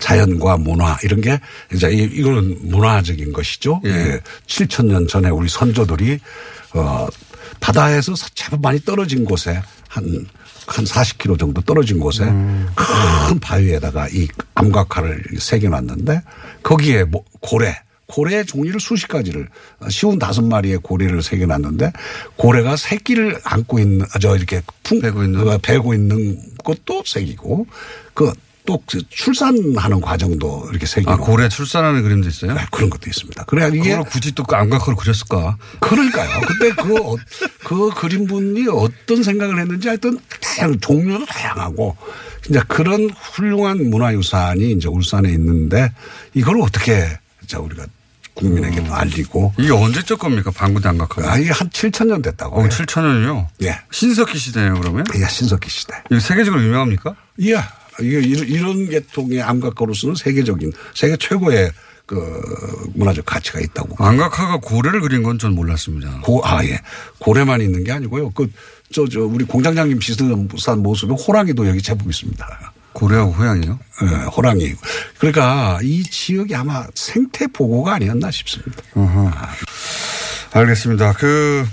[0.00, 1.40] 자연과 문화 이런 게
[1.72, 3.80] 이제 이- 이거는 문화적인 것이죠.
[3.84, 3.90] 예.
[3.90, 4.20] 예.
[4.46, 6.18] 7천 년 전에 우리 선조들이
[6.74, 7.06] 어,
[7.60, 10.26] 바다에서 제법 많이 떨어진 곳에 한,
[10.66, 16.22] 한 40km 정도 떨어진 곳에 큰 바위에다가 이 암각화를 새겨놨는데
[16.62, 17.76] 거기에 뭐 고래
[18.06, 19.48] 고래의 종류를 수십 가지를
[19.88, 21.92] 쉬운 다섯 마리의 고래를 새겨놨는데
[22.36, 25.48] 고래가 새끼를 안고 있는 아, 저 이렇게 풍 베고 있는.
[25.48, 27.66] 어, 베고 있는 것도 새기고
[28.12, 28.30] 그
[28.64, 32.54] 또 출산하는 과정도 이렇게 새기고 아, 고래 출산하는 그림도 있어요?
[32.54, 33.44] 네, 그런 것도 있습니다.
[33.44, 35.56] 그래야 이게 그걸 굳이 또 암각화로 그렸을까?
[35.80, 36.40] 그러니까요.
[36.46, 37.16] 그때 그, 어-
[37.64, 41.96] 그 그림분이 어떤 생각을 했는지 하여튼 다양, 종류도 다양하고
[42.42, 45.92] 진짜 그런 훌륭한 문화유산이 이제 울산에 있는데
[46.34, 47.86] 이걸 어떻게 자 우리가
[48.34, 48.92] 국민에게 음.
[48.92, 50.50] 알리고 이게 언제적 겁니까?
[50.52, 51.32] 방구대 암각화가.
[51.32, 52.56] 아, 이게 한 7천 년 됐다고.
[52.56, 52.68] 어, 해요.
[52.70, 53.48] 7천 년이요?
[53.64, 53.78] 예.
[53.90, 55.04] 신석기 시대예요 그러면?
[55.16, 55.94] 예, 신석기 시대.
[56.10, 57.14] 이거 세계적으로 유명합니까?
[57.42, 57.56] 예.
[58.00, 61.70] 이게 이런, 계통의 암각가로서는 세계적인, 세계 최고의
[62.06, 62.42] 그
[62.94, 64.02] 문화적 가치가 있다고.
[64.04, 66.20] 암각화가 고래를 그린 건 전 몰랐습니다.
[66.22, 66.80] 고, 아, 예.
[67.18, 68.30] 고래만 있는 게 아니고요.
[68.30, 68.50] 그,
[68.92, 72.72] 저, 저, 우리 공장장님 비슷한 모습에 호랑이도 여기 제법 있습니다.
[72.92, 73.78] 고래하고 호양이요?
[74.02, 74.74] 예, 호랑이.
[75.18, 78.82] 그러니까 이 지역이 아마 생태 보고가 아니었나 싶습니다.
[80.52, 81.14] 알겠습니다.
[81.14, 81.64] 그,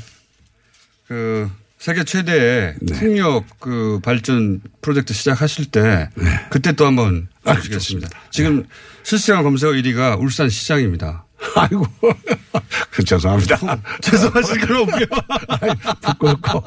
[1.07, 2.99] 그, 세계 최대의 네.
[2.99, 6.09] 풍력 그 발전 프로젝트 시작하실 때
[6.49, 8.09] 그때 또 한번 아, 알려주겠습니다.
[8.31, 8.65] 지금
[9.03, 11.23] 실시간 검색어 1위가 울산 시장입니다.
[11.55, 11.87] 아이고.
[12.91, 13.57] 그 죄송합니다.
[14.01, 15.05] 죄송하실 건 없고요.
[16.01, 16.63] 부끄럽고.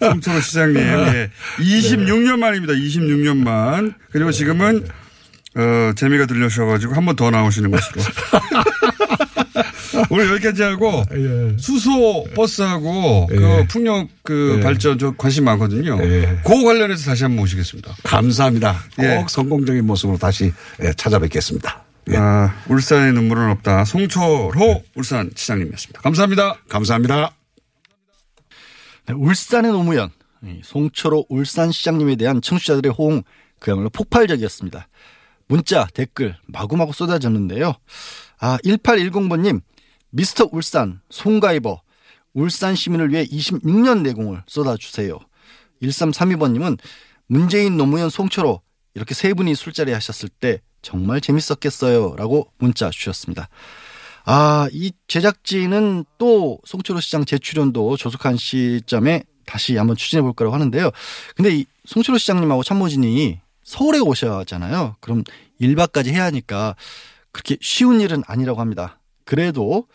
[0.00, 0.76] 송철호 시장님.
[0.78, 1.30] 예.
[1.58, 2.74] 26년 만입니다.
[2.74, 3.94] 26년 만.
[4.12, 4.86] 그리고 지금은
[5.56, 8.02] 어, 재미가 들려셔가지고 한 번 더 나오시는 것으로.
[10.12, 11.04] 오늘 여기까지 하고
[11.58, 13.66] 수소 버스하고 그 예.
[13.68, 14.60] 풍력 그 예.
[14.62, 15.98] 발전 저 관심 많거든요.
[16.02, 16.40] 예.
[16.44, 17.94] 그 관련해서 다시 한번 모시겠습니다.
[18.02, 18.84] 감사합니다.
[18.96, 19.24] 꼭 예.
[19.28, 21.84] 성공적인 모습으로 다시 예, 찾아뵙겠습니다.
[22.10, 22.16] 예.
[22.16, 23.84] 아, 울산의 눈물은 없다.
[23.84, 26.00] 송초로 울산 시장님이었습니다.
[26.00, 26.56] 감사합니다.
[26.68, 27.30] 감사합니다.
[29.06, 30.10] 네, 울산의 노무현,
[30.44, 33.22] 이 송철호 울산 시장님에 대한 청취자들의 호응
[33.58, 34.88] 그야말로 폭발적이었습니다.
[35.46, 37.74] 문자, 댓글 마구마구 쏟아졌는데요.
[38.38, 39.60] 아, 1810번님,
[40.10, 41.80] 미스터 울산, 송가이버,
[42.34, 45.18] 울산 시민을 위해 26년 내공을 쏟아주세요.
[45.82, 46.78] 1332번님은
[47.26, 48.60] 문재인, 노무현, 송철호
[48.94, 52.16] 이렇게 세 분이 술자리 하셨을 때 정말 재밌었겠어요.
[52.16, 53.48] 라고 문자 주셨습니다.
[54.24, 60.90] 아, 이 제작진은 또 송철호 시장 재출연도 조속한 시점에 다시 한번 추진해 볼 거라고 하는데요.
[61.34, 64.96] 근데 이 송철호 시장님하고 참모진이 서울에 오셔잖아요.
[65.00, 65.24] 그럼
[65.58, 66.76] 일박까지 해야 하니까
[67.32, 68.99] 그렇게 쉬운 일은 아니라고 합니다.
[69.30, 69.86] 그래도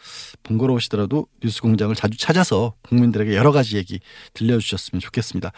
[0.43, 4.00] 번거로우시더라도 뉴스 공장을 자주 찾아서 국민들에게 여러 가지 얘기
[4.34, 5.52] 들려주셨으면 좋겠습니다.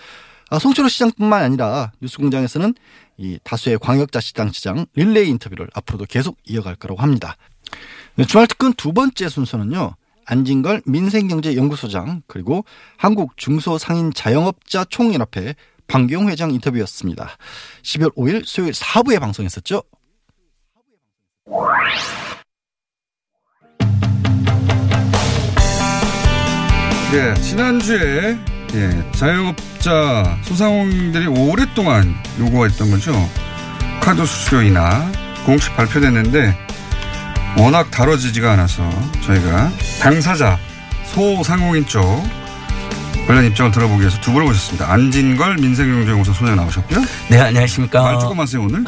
[0.49, 2.73] 아, 송철호 시장뿐만 아니라 뉴스 공장에서는
[3.17, 7.37] 이 다수의 광역자치단체장 릴레이 인터뷰를 앞으로도 계속 이어갈 거라고 합니다.
[8.15, 9.93] 네, 주말 특근 두 번째 순서는요.
[10.25, 12.65] 안진걸 민생경제연구소장 그리고
[12.97, 15.53] 한국 중소상인자영업자 총연합회
[15.85, 17.37] 방경 회장 인터뷰였습니다.
[17.83, 19.83] 12월 5일 수요일 4부에 방송했었죠.
[27.13, 28.37] 예, 지난주에
[28.73, 33.29] 예, 자영업자 소상공인들이 오랫동안 요구했던 거죠.
[34.01, 35.09] 카드 수수료이나
[35.45, 36.57] 공식 발표됐는데
[37.57, 38.87] 워낙 다뤄지지가 않아서
[39.25, 40.59] 저희가 당사자
[41.05, 42.01] 소상공인 쪽
[43.25, 44.91] 관련 입장을 들어보기 위해서 두 분을 모셨습니다.
[44.91, 47.03] 안진걸 민생경제연구소 소장 나오셨고요.
[47.29, 48.01] 네, 안녕하십니까.
[48.01, 48.83] 말 조금 하세요 오늘.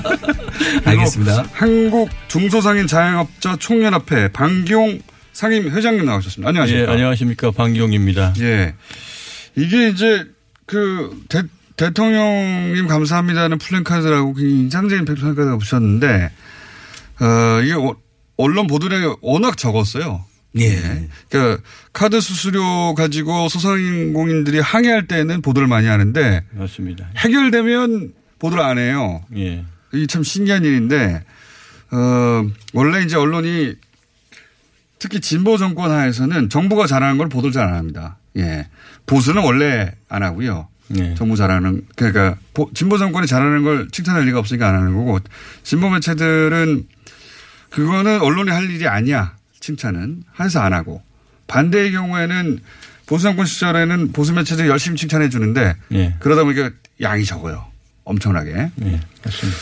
[0.84, 1.44] 알겠습니다.
[1.52, 5.00] 한국 중소상인 자영업자 총연합회 방기용
[5.40, 6.48] 상임 회장님 나오셨습니다.
[6.48, 6.92] 예, 안녕하십니까.
[6.92, 7.50] 안녕하십니까.
[7.52, 8.34] 방기용입니다.
[8.40, 8.74] 예.
[9.56, 10.26] 이게 이제
[10.66, 11.42] 그 대,
[11.78, 16.30] 대통령님 감사합니다는 플랜카드라고 굉장히 인상적인 플랜카드가 붙였는데,
[17.20, 17.96] 어, 이게 어-
[18.36, 20.26] 언론 보도량이 워낙 적었어요.
[20.58, 21.08] 예.
[21.30, 21.62] 그러니까
[21.94, 27.08] 카드 수수료 가지고 소상공인들이 항의할 때는 보도를 많이 하는데 맞습니다.
[27.16, 29.22] 해결되면 보도를 안 해요.
[29.38, 29.64] 예.
[29.94, 31.22] 이게 참 신기한 일인데,
[31.92, 33.74] 어, 원래 이제 언론이
[35.00, 38.18] 특히 진보 정권 하에서는 정부가 잘하는 걸 보도를 잘 안 합니다.
[38.36, 38.68] 예.
[39.06, 40.68] 보수는 원래 안 하고요.
[40.96, 41.14] 예.
[41.14, 45.18] 정부 잘하는, 그러니까 보- 진보 정권이 잘하는 걸 칭찬할 리가 없으니까 안 하는 거고,
[45.62, 46.86] 진보 매체들은
[47.70, 49.34] 그거는 언론이 할 일이 아니야.
[49.60, 50.24] 칭찬은.
[50.38, 51.02] 해서 안 하고.
[51.46, 52.58] 반대의 경우에는
[53.06, 56.14] 보수 정권 시절에는 보수 매체들이 열심히 칭찬해 주는데, 예.
[56.20, 57.66] 그러다 보니까 양이 적어요.
[58.04, 58.50] 엄청나게.
[58.52, 59.00] 예.
[59.24, 59.58] 맞습니다.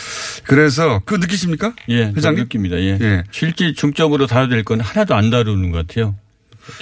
[0.48, 1.74] 그래서 그거 느끼십니까?
[1.90, 2.12] 예.
[2.16, 2.44] 회장님?
[2.44, 2.76] 느낍니다.
[2.78, 2.98] 예.
[3.00, 3.24] 예.
[3.30, 6.14] 실제 중점으로 다뤄야 될 건 하나도 안 다루는 것 같아요.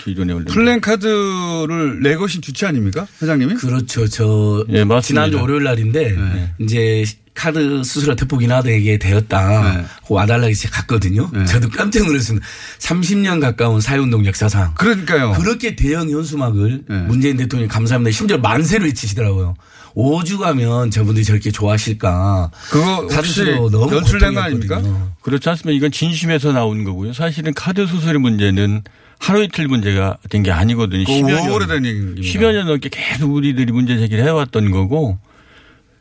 [0.04, 0.46] 기존에 올린.
[0.46, 3.06] 플래카드를 내거신 주체 아닙니까?
[3.22, 3.54] 회장님이?
[3.54, 4.06] 그렇죠.
[4.08, 4.84] 저 예.
[5.02, 6.52] 지난주 월요일 날인데 네.
[6.58, 9.76] 이제 카드 수수료 대폭 인하되게 되었다.
[9.76, 9.84] 네.
[10.08, 11.30] 와달라 이제 갔거든요.
[11.32, 11.44] 네.
[11.44, 12.44] 저도 깜짝 놀랐습니다.
[12.78, 15.32] 30년 가까운 사회운동 역사상 그러니까요.
[15.32, 16.96] 그렇게 대형 현수막을 네.
[17.02, 18.10] 문재인 대통령이 감사합니다.
[18.10, 19.54] 심지어 만세를 외치시더라고요.
[19.96, 22.50] 5주 가면 저분들이 저렇게 좋아하실까.
[22.70, 24.40] 그거 혹시 연출된 거.
[24.40, 24.82] 아닙니까?
[25.22, 25.76] 그렇지 않습니까?
[25.76, 27.12] 이건 진심에서 나온 거고요.
[27.14, 28.82] 사실은 카드 수수료 문제는
[29.18, 31.04] 하루 이틀 문제가 된 게 아니거든요.
[31.04, 31.50] 그거 10여 년.
[31.50, 32.20] 오래된 얘기입니다.
[32.20, 35.18] 10여 년 넘게 계속 우리들이 문제 제기를 해왔던 거고.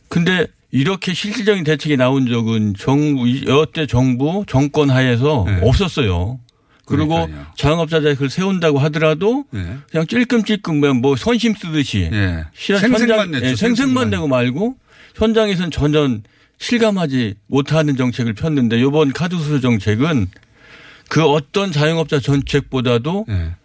[0.09, 5.59] 근데 이렇게 실질적인 대책이 나온 적은 정부, 여태 정부 정권 하에서 네.
[5.63, 6.37] 없었어요.
[6.85, 7.45] 그리고 그러니까요.
[7.55, 9.77] 자영업자 대책을 세운다고 하더라도 네.
[9.89, 12.09] 그냥 찔끔찔끔 뭐- 뭐 선심 쓰듯이
[12.53, 13.45] 생생만 현장- 냈죠.
[13.47, 14.09] 예, 생생만.
[14.11, 14.75] 내고 말고
[15.15, 16.17] 현장에서는 전혀
[16.59, 20.27] 실감하지 못하는 정책을 폈는데 이번 카드 수수 정책은
[21.09, 23.55] 그 어떤 자영업자 정책보다도 예.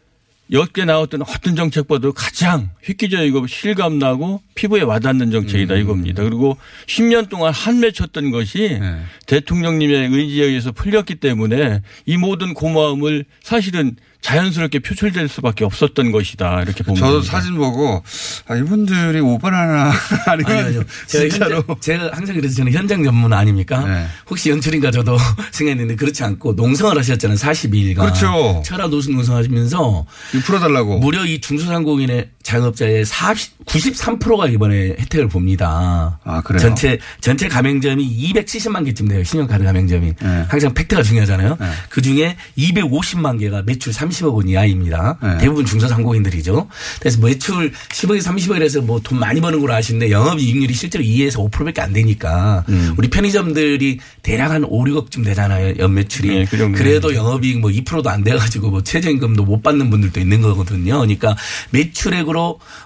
[0.52, 6.24] 역대 나왔던 어떤 정책보다도 가장 획기적이고 실감나고 피부에 와닿는 정책이다 이겁니다.
[6.24, 9.00] 그리고 10년 동안 한맺혔던 것이 네.
[9.26, 16.84] 대통령님의 의지에 의해서 풀렸기 때문에 이 모든 고마움을 사실은 자연스럽게 표출될 수밖에 없었던 것이다 이렇게
[16.84, 17.32] 보면 저도 됩니다.
[17.32, 18.02] 사진 보고
[18.46, 19.92] 아, 이분들이 오바나나
[20.26, 20.82] 아니면 아니요, 아니요.
[21.06, 23.84] 제가, 진짜로 현장, 제가 항상 그래서 저는 현장 전문 아닙니까?
[23.86, 24.06] 네.
[24.28, 25.16] 혹시 연출인가 저도
[25.52, 27.36] 생각했는데 그렇지 않고 농성을 하셨잖아요.
[27.38, 27.96] 42일간.
[27.96, 28.62] 그렇죠.
[28.64, 30.98] 철화 노숙 농성하시면서 이거 풀어달라고.
[30.98, 36.18] 무려 이 중소상공인의 자영업자의 40, 93%가 이번에 혜택을 봅니다.
[36.24, 36.60] 아, 그래요?
[36.60, 39.22] 전체, 전체 가맹점이 270만 개쯤 돼요.
[39.22, 40.14] 신용카드 가맹점이.
[40.20, 40.44] 네.
[40.48, 41.56] 항상 팩트가 중요하잖아요.
[41.60, 41.66] 네.
[41.88, 45.18] 그 중에 250만 개가 매출 30억 원 이하입니다.
[45.22, 45.38] 네.
[45.38, 46.68] 대부분 중소상공인들이죠.
[46.98, 51.92] 그래서 매출 10억에서 30억에서 뭐 돈 많이 버는 걸로 아시는데 영업이익률이 실제로 2에서 5%밖에 안
[51.92, 52.94] 되니까 음.
[52.98, 55.74] 우리 편의점들이 대략 한 5, 6억쯤 되잖아요.
[55.78, 56.28] 연매출이.
[56.28, 56.70] 네, 그.
[56.72, 60.98] 그래도 영업이익 뭐 2%도 안 돼가지고 뭐 최저임금도 못 받는 분들도 있는 거거든요.
[60.98, 61.34] 그러니까
[61.70, 62.39] 매출액으로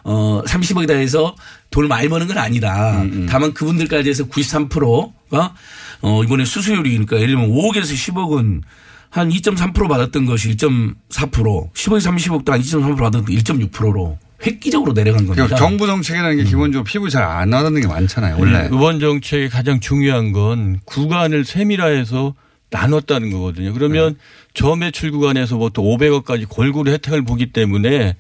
[0.05, 1.35] 어 30억이다 해서
[1.71, 3.03] 돈을 많이 버는 건 아니다.
[3.03, 5.55] 음, 다만 그분들까지 해서 93%가
[6.03, 8.63] 어 이번에 수수율이 그러니까 예를 들면 5억에서 10억은
[9.11, 15.47] 한 2.3% 받았던 것이 1.4%, 10억에서 30억도 한 2.3% 받았던 1.6%로 획기적으로 내려간 겁니다.
[15.47, 18.37] 그러니까 정부 정책이라는 게 기본적으로 피부 잘안 나다는 게 많잖아요.
[18.39, 18.67] 원래.
[18.67, 22.35] 이번 정책의 가장 중요한 건 구간을 세밀화해서
[22.71, 23.73] 나눴다는 거거든요.
[23.73, 24.17] 그러면
[24.53, 28.17] 저매출 구간에서부터 500억까지 골고루 혜택을 보기 때문에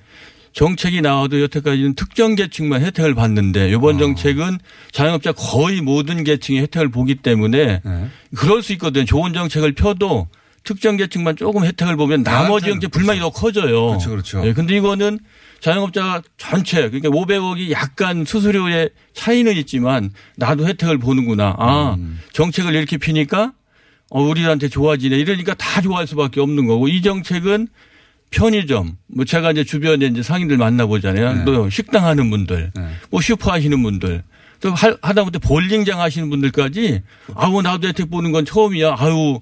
[0.54, 4.58] 정책이 나와도 여태까지는 특정 계층만 혜택을 받는데 이번 정책은
[4.92, 8.08] 자영업자 거의 모든 계층이 혜택을 보기 때문에 네.
[8.36, 9.04] 그럴 수 있거든요.
[9.04, 10.28] 좋은 정책을 펴도
[10.62, 13.88] 특정 계층만 조금 혜택을 보면 나머지 정책 불만이 더 커져요.
[13.88, 14.46] 그렇죠, 그렇죠.
[14.46, 15.18] 예, 근데 이거는
[15.60, 21.56] 자영업자 전체 그러니까 500억이 약간 수수료의 차이는 있지만 나도 혜택을 보는구나.
[21.58, 22.20] 아 음.
[22.32, 23.52] 정책을 이렇게 피니까
[24.08, 25.16] 어, 우리한테 좋아지네.
[25.16, 27.68] 이러니까 다 좋아할 수밖에 없는 거고 이 정책은
[28.34, 31.32] 편의점 뭐 제가 이제 주변에 이제 상인들 만나보잖아요.
[31.34, 31.44] 네.
[31.44, 32.82] 또 식당 하는 분들 네.
[33.10, 34.22] 뭐 슈퍼 하시는 분들
[34.60, 37.02] 또 할- 하다못해 볼링장 하시는 분들까지
[37.34, 38.96] 아우 나도 혜택 보는 건 처음이야.
[38.98, 39.40] 아유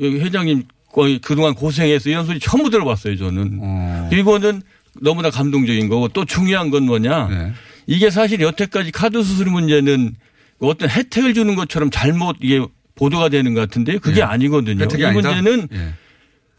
[0.00, 3.58] 회장님 거의 그동안 고생해서 이런 소리 처음 들어봤어요 저는.
[3.62, 4.10] 어.
[4.12, 4.62] 이거는
[5.00, 7.28] 너무나 감동적인 거고 또 중요한 건 뭐냐.
[7.28, 7.52] 네.
[7.86, 10.14] 이게 사실 여태까지 카드 수수료 문제는
[10.60, 12.60] 어떤 혜택을 주는 것처럼 잘못 이게
[12.96, 14.24] 보도가 되는 것 같은데 그게 예.
[14.24, 14.84] 아니거든요.
[14.84, 15.12] 이?
[15.12, 15.94] 문제는 예.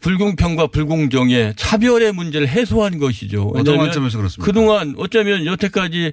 [0.00, 3.52] 불공평과 불공정의 차별의 문제를 해소한 것이죠.
[3.54, 4.44] 어떤 관점에서 그렇습니까?
[4.44, 6.12] 그동안 어쩌면 여태까지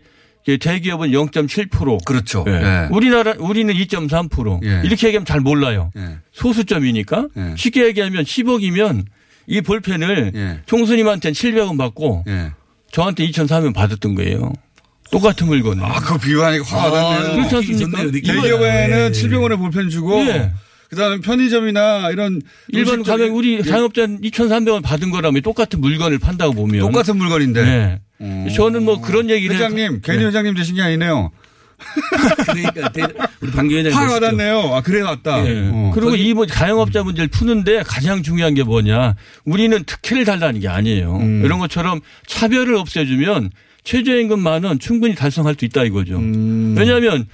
[0.60, 2.06] 대기업은 0.7%.
[2.06, 2.46] 그렇죠.
[2.48, 2.52] 예.
[2.54, 2.88] 예.
[2.92, 4.64] 우리나라 우리는 2.3%.
[4.64, 4.82] 예.
[4.86, 5.92] 이렇게 얘기하면 잘 몰라요.
[5.98, 6.20] 예.
[6.32, 7.54] 소수점이니까 예.
[7.58, 9.06] 쉽게 얘기하면 10억이면
[9.48, 10.60] 이 볼펜을 예.
[10.66, 12.52] 총수님한테는 700원 받고 예.
[12.92, 14.54] 저한테 2,300원 받았던 거예요.
[15.12, 15.84] 똑같은 물건을.
[15.84, 17.36] 아, 그거 비교하니까 화가 나네요.
[17.36, 18.12] 그렇지 않습니까?
[18.12, 19.22] 대기업에는 네.
[19.22, 20.52] 700원에 볼펜 주고 예.
[20.90, 23.62] 그다음에 편의점이나 이런 일반 가면 우리 예.
[23.62, 26.80] 자영업자는 2,300원 받은 거라면 똑같은 물건을 판다고 보면.
[26.82, 27.64] 똑같은 물건인데.
[27.64, 28.02] 네.
[28.22, 28.48] 음.
[28.56, 30.26] 저는 뭐 그런 얘기를 회장님, 괜히 네.
[30.28, 31.32] 회장님 되신 게 아니네요.
[32.48, 33.04] 그러니까 대-
[33.42, 34.14] 우리 방 화가 보시죠.
[34.14, 34.60] 와닿네요.
[34.74, 35.46] 아, 그래 왔다.
[35.48, 35.70] 예.
[35.72, 35.92] 어.
[35.94, 39.16] 그리고 이뭐 자영업자 문제를 푸는데 가장 중요한 게 뭐냐.
[39.46, 41.18] 우리는 특혜를 달라는 게 아니에요.
[41.18, 41.44] 음.
[41.46, 43.52] 이런 것처럼 차별을 없애주면
[43.84, 46.18] 최저임금 만원 충분히 달성할 수 있다 이거죠.
[46.18, 46.76] 음.
[46.78, 47.28] 왜냐하면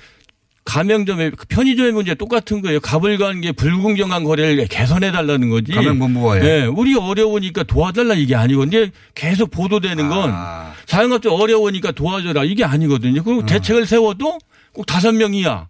[0.66, 2.80] 가맹점의 편의점의 문제 똑같은 거예요.
[2.80, 5.72] 가불관계 불공정한 거래를 개선해 달라는 거지.
[5.74, 6.42] 가맹본부와의.
[6.42, 10.74] 네, 우리 어려우니까 도와달라 이게 아니고 근데 계속 보도되는 건 아.
[10.86, 13.24] 자영업자 어려우니까 도와줘라 이게 아니거든요.
[13.24, 14.40] 그리고 대책을 세워도
[14.74, 15.68] 꼭 다섯 명이야.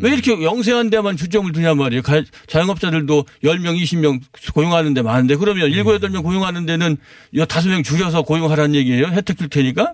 [0.00, 2.00] 왜 이렇게 영세한 데만 주점을 두냐 말이에요.
[2.00, 4.20] 가- 자영업자들도 10명, 20명
[4.54, 6.96] 고용하는 데 많은데 그러면 7, 8명 고용하는 데는
[7.46, 9.08] 다섯 명 줄여서 고용하라는 얘기예요.
[9.08, 9.90] 혜택 줄 테니까.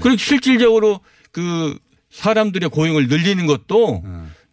[0.00, 1.76] 그리고 실질적으로 그
[2.18, 4.02] 사람들의 고용을 늘리는 것도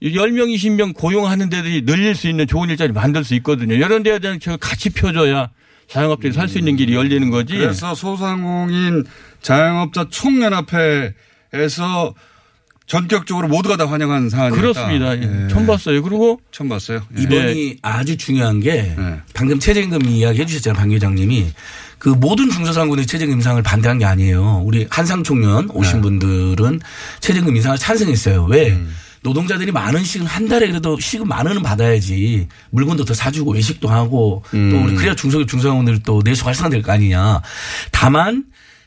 [0.03, 3.73] 10명, 20명 고용하는 데들이 늘릴 수 있는 좋은 일자리 만들 수 있거든요.
[3.73, 5.49] 이런 데에 대한 저 같이 펴줘야
[5.87, 7.57] 자영업자들이 살 수 있는 길이 열리는 거지.
[7.57, 9.03] 그래서 소상공인
[9.41, 11.13] 자영업자 총연합회에서
[12.85, 14.61] 전격적으로 모두가 다 환영하는 사안이었다.
[14.61, 15.17] 그렇습니다.
[15.17, 15.47] 예.
[15.47, 16.03] 처음 봤어요.
[16.03, 17.01] 그리고 처음 봤어요.
[17.17, 17.23] 예.
[17.23, 19.19] 이번이 아주 중요한 게 네.
[19.33, 20.79] 방금 최저임금 이야기 해주셨잖아요.
[20.79, 21.47] 방 회장님이
[22.05, 24.61] 그 모든 중소상공인의 최저임금 인상을 반대한 게 아니에요.
[24.63, 26.79] 우리 한상 총련 오신 분들은
[27.19, 28.45] 최저임금 인상을 찬성했어요.
[28.45, 28.77] 왜?
[29.23, 34.43] 노동자들이 많은 시급 한 달에 그래도 시급 만 원은 받아야지 물건도 더 사주고 외식도 하고
[34.51, 37.41] 또 우리 그래야 중소기업 중소상공인들 또 내수 활성화될 거 아니냐.
[37.91, 38.43] 다만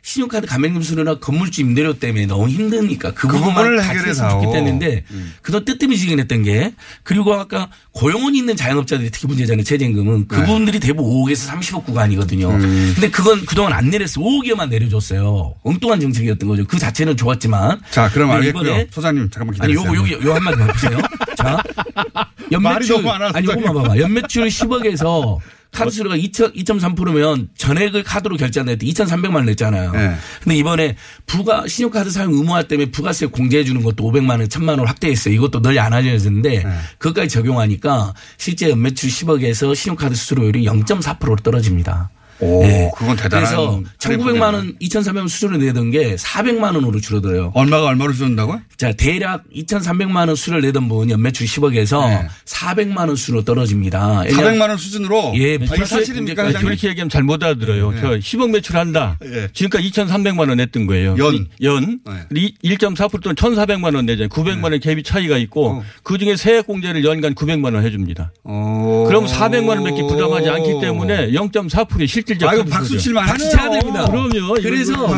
[0.09, 4.31] 신용카드 가맹점 수료나 건물주 임대료 때문에 너무 힘드니까 그, 그 부분만 부분을 같이 해결해 했으면
[4.31, 4.43] 다오.
[4.43, 5.05] 좋겠다는데
[5.43, 9.65] 그동안 뜨뜨미지근했던 게 그리고 아까 고용원 있는 자영업자들이 특히 문제잖아요.
[9.65, 12.49] 최저임금은 그분들이 대부분 5억에서 30억 구간이거든요.
[12.49, 14.25] 근데 그건 그동안 안 내렸어요.
[14.25, 15.57] 5억에만 내려줬어요.
[15.63, 16.65] 엉뚱한 정책이었던 거죠.
[16.67, 17.83] 그 자체는 좋았지만.
[17.91, 18.87] 자, 그럼 알겠고요.
[18.91, 19.95] 소장님 잠깐만 아니 기다리세요.
[19.95, 20.99] 요거 여기 요 한마디 봐보세요.
[21.37, 21.63] 자
[22.51, 23.99] 연매출 아니 요거만 봐봐.
[23.99, 25.39] 연매출 10억에서
[25.71, 29.93] 카드 수수료가 2.3%면 전액을 카드로 결제한다 때 2,300만 원 냈잖아요.
[29.93, 30.15] 네.
[30.43, 30.97] 근데 이번에
[31.27, 35.35] 부가 신용카드 사용 의무화 때문에 부가세 공제해 주는 것도 500만 원, 1000만 원 확대했어요.
[35.35, 36.71] 이것도 널리 안 알려졌는데 네.
[36.99, 42.11] 그것까지 적용하니까 실제 연매출 10억에서 신용카드 수수료율이 0.4%로 떨어집니다.
[42.41, 42.91] 오, 예.
[42.97, 43.45] 그건 대단한.
[43.45, 47.53] 그래서 할인 1,900만 원, 2,300만 원 수수료 내던 게 400만 원으로 줄어들어요.
[47.55, 48.61] 얼마가 얼마로 주는다고요?
[48.77, 52.29] 자, 대략 2,300만 원 수를 내던 분 연매출 10억에서 네.
[52.45, 54.23] 400만 원 수로 떨어집니다.
[54.29, 55.33] 400만 원 수준으로.
[55.37, 56.67] 예, 불세 사실입니까, 문제까지 회장님?
[56.69, 57.93] 그렇게 얘기하면 잘 못 알아들어요.
[58.01, 59.19] 저 10억 매출한다.
[59.25, 59.49] 예.
[59.53, 61.17] 지금까지 2,300만 원 냈던 거예요.
[61.19, 61.47] 연.
[61.63, 62.01] 연.
[62.31, 62.53] 네.
[62.65, 64.29] 1.4% 또는 1,400만 원 내잖아요.
[64.29, 65.83] 900만 원 갭이 차이가 있고 어.
[66.03, 68.33] 그 중에 세액 공제를 연간 900만 원 해줍니다.
[68.45, 69.05] 어.
[69.09, 72.97] 그럼 400만 원밖에 부담하지 않기 때문에 0.4%의 실 질적 아이고, 박수.
[72.99, 73.71] 칠만 하네요.
[73.81, 74.07] 됩니다.
[74.07, 74.55] 그럼요.
[74.63, 75.09] 그래서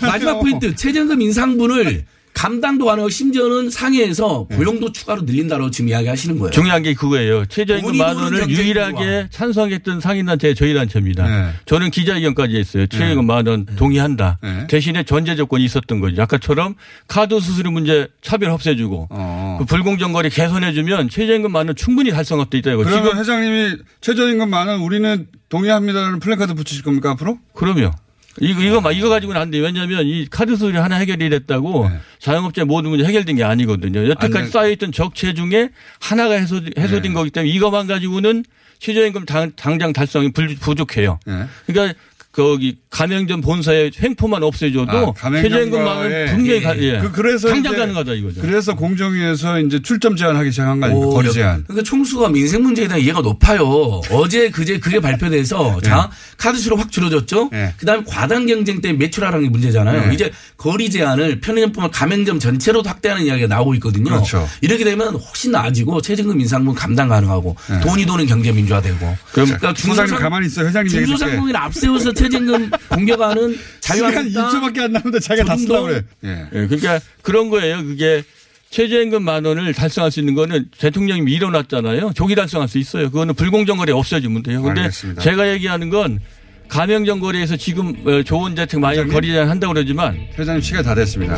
[0.00, 0.40] 마지막.
[0.40, 2.04] 포인트 최저임금 인상분을
[2.34, 4.56] 감당도 안 하고 심지어는 상해에서 네.
[4.56, 6.50] 고용도 추가로 늘린다고 지금 이야기하시는 거예요.
[6.50, 7.46] 중요한 게 그거예요.
[7.46, 9.28] 최저임금 만 원을 유일하게.
[9.30, 11.26] 찬성했던 상인단체 저희 단체입니다.
[11.26, 11.52] 네.
[11.66, 12.86] 저는 기자회견까지 했어요.
[12.88, 14.38] 최저임금 만원 동의한다.
[14.42, 14.66] 네.
[14.68, 16.20] 대신에 전제 조건이 있었던 거죠.
[16.22, 16.74] 아까처럼
[17.08, 19.56] 카드 수수료 문제 차별 없애주고 어.
[19.60, 22.82] 그 불공정 거래 개선해주면 최저임금 만 원 충분히 달성할 수 있다고.
[22.82, 27.38] 그러면 지금 회장님이 최저임금 만 원 우리는 동의합니다라는 플래카드 붙이실 겁니까 앞으로?
[27.54, 27.92] 그럼요.
[28.40, 29.62] 이거 이거 막 이거 가지고는 안 돼요.
[29.62, 31.98] 왜냐하면 이 카드 수수료 하나 해결이 됐다고 네.
[32.18, 34.00] 자영업자 모든 문제 해결된 게 아니거든요.
[34.00, 34.50] 안 여태까지 돼.
[34.50, 35.70] 쌓여있던 적체 중에
[36.00, 37.12] 하나가 해소, 해소된 네.
[37.12, 38.44] 거기 때문에 이것만 가지고는
[38.80, 41.18] 최저임금 당, 당장 달성이 불- 부족해요.
[41.26, 41.44] 네.
[41.66, 41.98] 그러니까
[42.34, 46.98] 거기 가맹점 본사의 횡포만 아, 없애줘도 가맹점과의- 최저임금만은 분명히 가, 예.
[47.00, 48.40] 그 그래서 당장 이제 가능하다 이거죠.
[48.40, 51.08] 그래서 공정위에서 이제 출점 제한하기 시작한 거 아닙니까?
[51.08, 51.62] 오, 거리 여- 제한.
[51.64, 53.64] 그러니까 총수가 민생 문제에 대한 이해가 높아요.
[54.10, 57.50] 어제 그제 그게 발표돼서 자 카드 수로 확 줄어졌죠.
[57.52, 57.72] 네.
[57.76, 60.08] 그다음에 과당 경쟁 때문에 매출하라는 게 문제잖아요.
[60.08, 60.14] 네.
[60.14, 64.10] 이제 거리 제한을 편의점뿐만 가맹점 전체로도 확대하는 이야기가 나오고 있거든요.
[64.10, 64.48] 그렇죠.
[64.60, 68.98] 이렇게 되면 훨씬 나아지고 최저임금 인상분 감당 가능하고 돈이 도는 경제 민주화되고.
[69.32, 70.66] 그럼 그러니까 소장님 가만히 있어요.
[70.66, 70.90] 회장님.
[70.90, 76.02] 중소상공인 앞세워서 최저임금 공격하는 시간 자유한국당 2초밖에 안 남는데 자기가 다 쓰려고 그래.
[76.24, 76.28] 예.
[76.52, 77.82] 예, 그러니까 그런 거예요.
[77.84, 78.22] 그게
[78.70, 82.12] 최저임금 만 원을 달성할 수 있는 거는 대통령이 밀어놨잖아요.
[82.14, 83.10] 조기 달성할 수 있어요.
[83.10, 84.66] 그거는 불공정 거래 없어지면 돼요.
[84.66, 85.22] 알겠습니다.
[85.22, 86.20] 제가 얘기하는 건
[86.68, 89.12] 가맹점 거래에서 지금 어, 좋은 재택 많이 회장님?
[89.14, 91.36] 거리 제한 한다고 그러지만 회장님 시간 다 됐습니다.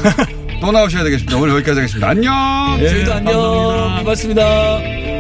[0.63, 1.37] 또 나오셔야 되겠습니다.
[1.37, 2.09] 오늘 여기까지 하겠습니다.
[2.09, 2.79] 안녕!
[2.81, 3.33] 예, 저희도 안녕.
[3.35, 4.01] 감사합니다.
[4.03, 5.16] 고맙습니다.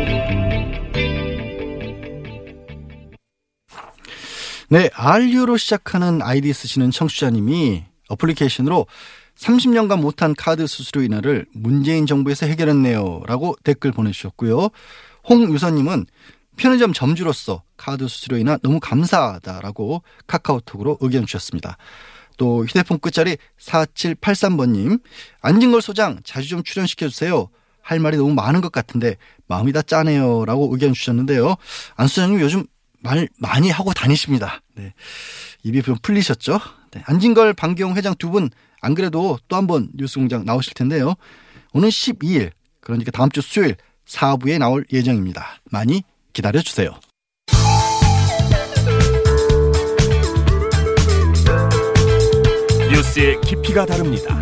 [4.68, 8.86] 네, RU로 시작하는 아이디 쓰시는 청취자님이 어플리케이션으로
[9.36, 13.22] 30년간 못한 카드 수수료 인하를 문재인 정부에서 해결했네요.
[13.26, 14.70] 라고 댓글 보내주셨고요.
[15.28, 16.06] 홍유선님은
[16.56, 21.76] 편의점 점주로서 카드 수수료 인하 너무 감사하다라고 카카오톡으로 의견 주셨습니다.
[22.36, 25.00] 또 휴대폰 끝자리 4783번님,
[25.42, 27.48] 안진걸 소장 자주 좀 출연시켜주세요.
[27.82, 30.44] 할 말이 너무 많은 것 같은데 마음이 다 짜네요.
[30.44, 31.54] 라고 의견 주셨는데요.
[31.94, 32.64] 안 소장님 요즘
[33.06, 34.60] 말 많이 하고 다니십니다.
[34.74, 34.92] 네.
[35.62, 36.58] 입이 좀 풀리셨죠?
[36.90, 37.02] 네.
[37.06, 38.50] 안진걸, 방기용 회장 두 분
[38.82, 41.14] 안 그래도 또 한 번 뉴스공장 나오실 텐데요.
[41.72, 42.50] 오늘 12일,
[42.80, 43.76] 그러니까 다음 주 수요일
[44.06, 45.60] 4부에 나올 예정입니다.
[45.70, 46.02] 많이
[46.32, 46.90] 기다려 주세요.
[52.90, 54.38] 뉴스의 깊이가 다릅니다.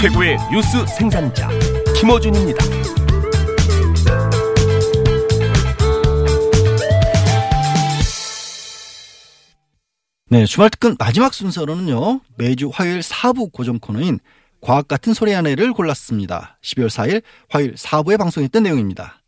[0.00, 1.48] 최고의 뉴스 생산자
[1.98, 2.79] 김어준입니다.
[10.32, 12.20] 네, 주말 특근 마지막 순서로는요.
[12.36, 14.20] 매주 화요일 4부 고정 코너인
[14.60, 16.56] 과학 같은 소리 하나를 골랐습니다.
[16.62, 19.20] 12월 4일 화요일 4부에 방송했던 내용입니다.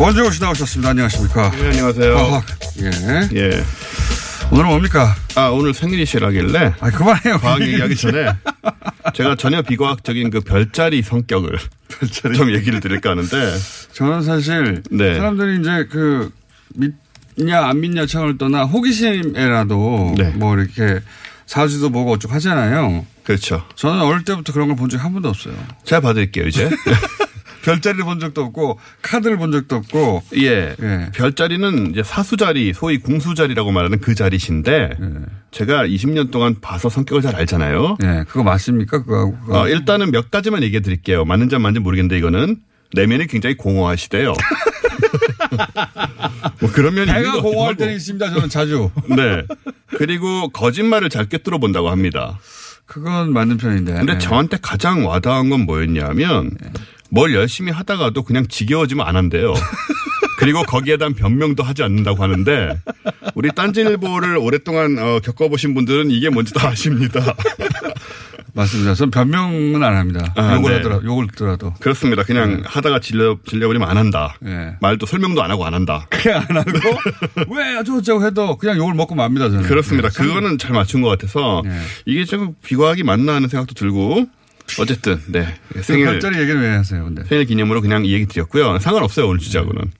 [0.00, 0.90] 원정호 씨 나오셨습니다.
[0.90, 1.52] 안녕하십니까.
[1.52, 2.14] 네, 안녕하세요.
[2.16, 2.44] 과학.
[2.80, 3.38] 예.
[3.38, 3.64] 예.
[4.50, 5.14] 오늘은 뭡니까?
[5.34, 7.38] 아, 오늘 생일이시라길래 아, 그만해요.
[7.38, 8.26] 과학 얘기하기 전에
[9.14, 11.58] 제가 전혀 비과학적인 그 별자리 성격을
[12.36, 13.52] 좀 얘기를 드릴까 하는데
[13.92, 15.16] 저는 사실 네.
[15.16, 16.30] 사람들이 이제 그
[16.74, 20.30] 믿냐 안 믿냐 차원을 떠나 호기심에라도 네.
[20.36, 21.00] 뭐 이렇게
[21.46, 23.04] 사주도 보고 어쩌고 하잖아요.
[23.24, 23.64] 그렇죠.
[23.74, 25.54] 저는 어릴 때부터 그런 걸 본 적이 한 번도 없어요.
[25.84, 26.70] 제가 봐드릴게요 이제.
[27.64, 30.76] 별자리를 본 적도 없고 카드를 본 적도 없고 예.
[30.80, 31.10] 예.
[31.14, 34.90] 별자리는 이제 사수자리, 소위 궁수자리라고 말하는 그 자리신데
[35.50, 37.96] 제가 20년 동안 봐서 성격을 잘 알잖아요.
[38.02, 39.02] 예, 그거 맞습니까?
[39.04, 39.32] 그거.
[39.48, 41.24] 어, 일단은 몇 가지만 얘기해 드릴게요.
[41.24, 42.56] 맞는지 안 맞는지 모르겠는데 이거는
[42.92, 44.34] 내면이 굉장히 공허하시대요.
[46.60, 47.76] 뭐 그런 면이 있는 것 공허할.
[47.76, 48.30] 때는 있습니다.
[48.30, 48.90] 저는 자주.
[49.08, 49.42] 네.
[49.96, 52.38] 그리고 거짓말을 잘 꿰뚫어 본다고 합니다.
[52.86, 53.94] 그건 맞는 편인데.
[53.94, 54.18] 근데 예.
[54.18, 56.50] 저한테 가장 와닿은 건 뭐였냐면
[57.10, 59.54] 뭘 열심히 하다가도 그냥 지겨워지면 안 한대요.
[60.38, 62.78] 그리고 거기에 대한 변명도 하지 않는다고 하는데
[63.34, 67.34] 우리 딴지일보를 오랫동안 어, 겪어보신 분들은 이게 뭔지 다 아십니다.
[68.52, 68.94] 맞습니다.
[68.94, 70.32] 전 변명은 안 합니다.
[70.36, 70.76] 아, 욕을 네.
[70.76, 71.74] 하더라, 욕을 듣더라도.
[71.80, 72.22] 그렇습니다.
[72.22, 74.36] 그냥 하다가 질려, 질려버리면 안 한다.
[74.46, 74.76] 예.
[74.80, 76.06] 말도 설명도 안 하고 안 한다.
[76.08, 76.70] 그냥 안 하고
[77.54, 79.50] 왜 어쩌고저쩌고 해도 그냥 욕을 먹고 맙니다.
[79.50, 79.64] 저는.
[79.64, 80.08] 그렇습니다.
[80.08, 80.22] 네.
[80.22, 81.76] 그거는 잘 맞춘 것 같아서 네.
[82.06, 84.26] 이게 좀 비과학이 맞나 하는 생각도 들고
[84.78, 87.04] 어쨌든 네그 생일 별자리 얘기는 왜 하세요?
[87.04, 88.78] 근데 생일 기념으로 그냥 이 얘기 드렸고요.
[88.78, 89.90] 상관없어요 오늘 주제하고는.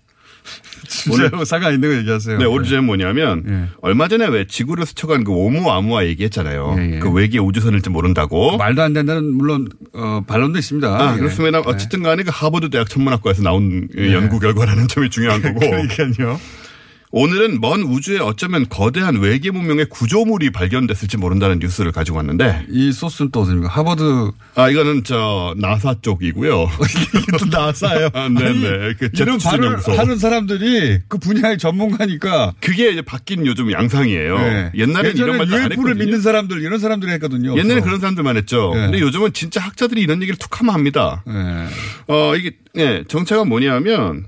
[0.88, 2.38] 진짜 사가 있는 거 얘기하세요.
[2.38, 3.68] 네, 오늘 주제는 뭐냐면 예.
[3.80, 6.76] 얼마 전에 왜 지구를 스쳐간 그 오무 아무아 얘기했잖아요.
[6.78, 6.98] 예, 예.
[6.98, 8.56] 그 외계 우주선일지 모른다고.
[8.58, 10.86] 말도 안 된다는 물론 어, 반론도 있습니다.
[10.88, 11.18] 아, 예.
[11.18, 11.60] 그렇습니다.
[11.60, 15.60] 어쨌든 간에 그 하버드 대학 천문학과에서 나온 그 연구 결과라는 점이 중요한 거고.
[15.64, 16.38] 그러니까요.
[17.16, 23.30] 오늘은 먼 우주에 어쩌면 거대한 외계 문명의 구조물이 발견됐을지 모른다는 뉴스를 가지고 왔는데 이 소스는
[23.30, 23.68] 또 어딥니까?
[23.68, 26.68] 하버드 아 이거는 저 나사 쪽이고요.
[27.38, 28.08] 또 나사요.
[28.14, 28.94] 아, 네네.
[28.98, 29.78] 그 이런 발을.
[29.96, 34.38] 하는 사람들이 그 분야의 전문가니까 그게 이제 바뀐 요즘 양상이에요.
[34.38, 34.72] 네.
[34.74, 35.94] 옛날에는 이런 말도 안 했거든요.
[35.94, 37.56] 믿는 사람들 이런 사람들이 했거든요.
[37.56, 37.80] 옛날에.
[37.80, 38.72] 그런 사람들만 했죠.
[38.74, 38.80] 네.
[38.86, 41.22] 근데 요즘은 진짜 학자들이 이런 얘기를 툭 하면 합니다.
[41.28, 42.12] 예.
[42.12, 44.26] 어, 이게, 예, 정체가 뭐냐면,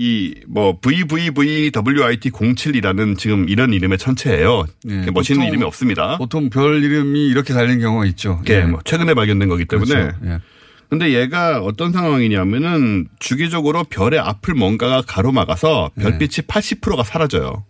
[0.00, 4.64] 이, 뭐, VVVWIT 07이라는 지금 이런 이름의 천체예요.
[4.88, 6.18] 예, 이렇게 멋있는 이름이 없습니다.
[6.18, 8.40] 보통 별 이름이 이렇게 달린 경우가 있죠.
[8.48, 9.92] 예, 뭐, 최근에 발견된 거기 때문에.
[9.92, 10.16] 그렇죠.
[10.24, 10.38] 예.
[10.88, 17.64] 근데 얘가 어떤 상황이냐면은 주기적으로 별의 앞을 뭔가가 가로막아서 별빛이 80%가 사라져요.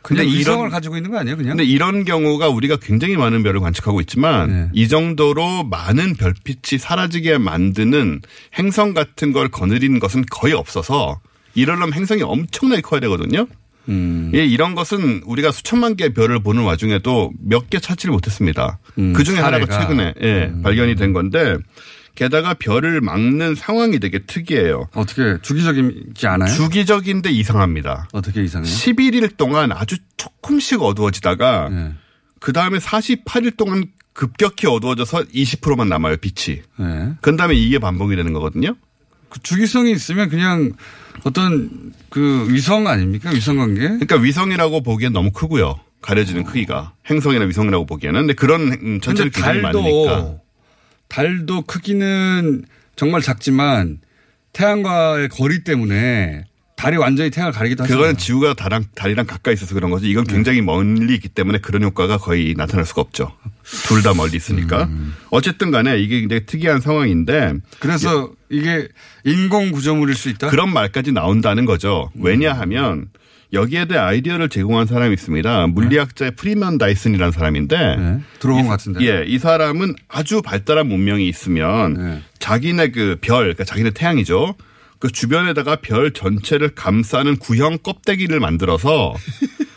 [0.00, 1.56] 근데 이성을 가지고 있는 거 아니에요, 그냥?
[1.56, 4.68] 근데 이런 경우가 우리가 굉장히 많은 별을 관측하고 있지만 네.
[4.72, 8.20] 이 정도로 많은 별빛이 사라지게 만드는
[8.58, 11.20] 행성 같은 걸 거느리는 것은 거의 없어서
[11.54, 13.46] 이러려면 행성이 엄청나게 커야 되거든요.
[13.88, 14.30] 음.
[14.34, 18.78] 예, 이런 것은 우리가 수천만 개의 별을 보는 와중에도 몇 개 찾지를 못했습니다.
[18.98, 19.64] 음, 그 중에 하나가.
[19.64, 19.70] 음.
[19.70, 21.56] 최근에 예, 발견이 된 건데
[22.14, 24.88] 게다가 별을 막는 상황이 되게 특이해요.
[24.94, 26.48] 어떻게 주기적이지 않아요?
[26.54, 28.08] 주기적인데 이상합니다.
[28.12, 28.72] 어떻게 이상해요?
[28.72, 31.92] 11일 동안 아주 조금씩 어두워지다가 예.
[32.40, 36.60] 그 다음에 48일 동안 급격히 어두워져서 20%만 남아요, 빛이.
[36.80, 37.08] 예.
[37.20, 38.76] 그 다음에 이게 반복이 되는 거거든요.
[39.28, 40.72] 그 주기성이 있으면 그냥
[41.22, 43.30] 어떤 그 위성 아닙니까?
[43.30, 43.80] 위성 관계?
[43.82, 45.78] 그러니까 위성이라고 보기엔 너무 크고요.
[46.02, 46.92] 가려지는 크기가.
[47.08, 48.20] 행성이나 위성이라고 보기에는.
[48.20, 50.10] 근데 그런 음, 전체를 굉장히 많으니까.
[50.10, 50.40] 달도
[51.08, 52.64] 달도 크기는
[52.96, 53.98] 정말 작지만
[54.52, 56.44] 태양과의 거리 때문에
[56.76, 57.98] 달이 완전히 태양을 가리기도 하잖아요.
[57.98, 60.08] 그거는 지구가 달랑, 달이랑 가까이 있어서 그런 거지.
[60.10, 63.32] 이건 굉장히 멀리 있기 때문에 그런 효과가 거의 나타날 수가 없죠.
[63.86, 64.88] 둘 다 멀리 있으니까.
[65.30, 68.88] 어쨌든 간에 이게 굉장히 특이한 상황인데 그래서 이게
[69.24, 70.48] 인공 구조물일 수 있다.
[70.50, 72.10] 그런 말까지 나온다는 거죠.
[72.18, 73.08] 왜냐하면
[73.54, 75.68] 여기에 대해 아이디어를 제공한 사람이 있습니다.
[75.68, 78.20] 물리학자의 프리먼 다이슨이라는 사람인데 네.
[78.40, 79.00] 들어본 것 같은데.
[79.06, 82.22] 예, 이 사람은 아주 발달한 문명이 있으면 네.
[82.40, 84.56] 자기네 그 별, 그러니까 자기네 태양이죠.
[85.04, 89.12] 그 주변에다가 별 전체를 감싸는 구형 껍데기를 만들어서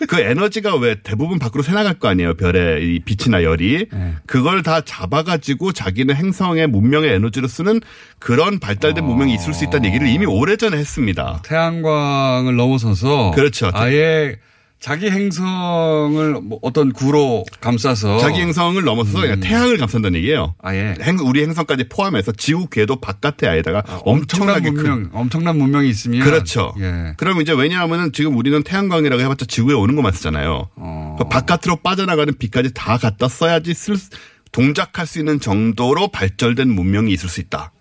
[0.07, 2.36] 그 에너지가 왜 대부분 밖으로 새나갈 거 아니에요.
[2.36, 3.88] 별의 이 빛이나 열이.
[3.91, 4.15] 네.
[4.25, 7.82] 그걸 다 잡아가지고 자기네 행성의 문명의 에너지로 쓰는
[8.19, 11.41] 그런 발달된 문명이 있을 수 있다는 얘기를 이미 오래전에 했습니다.
[11.43, 13.69] 태양광을 넘어서서 그렇죠.
[13.73, 14.38] 아예
[14.80, 20.53] 자기 행성을 뭐 어떤 구로 감싸서 자기 행성을 넘어서서 그냥 태양을 감싼다는 얘기예요.
[20.61, 25.57] 아예 행- 우리 행성까지 포함해서 지구 궤도 바깥에 아예다가 아, 엄청난 엄청나게 큰 문명, 엄청난
[25.57, 26.73] 문명이 있으면 그렇죠.
[26.80, 27.13] 예.
[27.17, 30.69] 그럼 이제 왜냐하면은 지금 우리는 태양광이라고 해봤자 지구에 오는 것만 쓰잖아요.
[30.75, 31.15] 어.
[31.17, 34.09] 그 바깥으로 빠져나가는 빛까지 다 갖다 써야지 쓸 수-
[34.51, 37.71] 동작할 수 있는 정도로 발전된 문명이 있을 수 있다.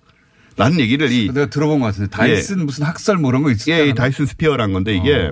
[0.57, 3.84] 라는 얘기를 이, 내가 들어본 것 같은데 다이슨 무슨 학살 뭐 이런 거 있었잖아요.
[3.84, 5.30] 예, 이 다이슨 스피어란 건데 이게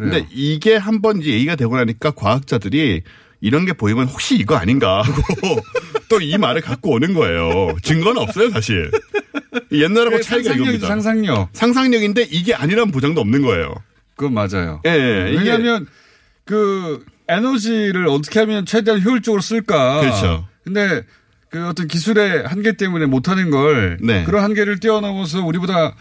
[0.00, 3.02] 근데 이게 한번 이제 얘기가 되고 나니까 과학자들이
[3.40, 5.22] 이런 게 보이면 혹시 이거 아닌가 하고
[6.08, 7.76] 또 이 말을 갖고 오는 거예요.
[7.82, 8.90] 증거는 없어요, 사실.
[9.72, 10.86] 옛날하고 차이가 상상력이죠, 이겁니다.
[10.88, 11.48] 상상력.
[11.52, 13.74] 상상력인데 이게 아니란 보장도 없는 거예요.
[14.16, 14.80] 그건 맞아요.
[14.86, 15.86] 예, 예, 왜냐하면
[16.44, 20.00] 그 에너지를 어떻게 하면 최대한 효율적으로 쓸까.
[20.00, 20.46] 그렇죠.
[20.64, 21.02] 근데
[21.48, 24.24] 그 어떤 기술의 한계 때문에 못하는 걸 네.
[24.24, 25.94] 그런 한계를 뛰어넘어서 우리보다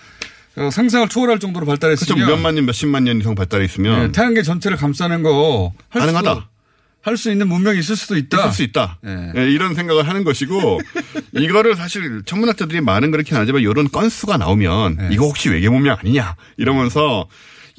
[0.60, 1.80] 어, 상상을 초월할 정도로 그렇죠.
[1.80, 6.50] 발달했으면 몇만 년, 몇십만 년 이상 발달해 있으면 네, 태양계 전체를 감싸는 거 할 가능하다.
[7.02, 8.40] 할수 있는 문명이 있을 수도 있다.
[8.40, 9.00] 있을 수 있다.
[9.02, 9.32] 네.
[9.38, 10.82] 예, 이런 생각을 하는 것이고
[11.34, 15.10] 이거를 사실 천문학자들이 말은 그렇게 하지만 이런 건수가 나오면 네.
[15.14, 17.28] 이거 혹시 외계 문명 아니냐 이러면서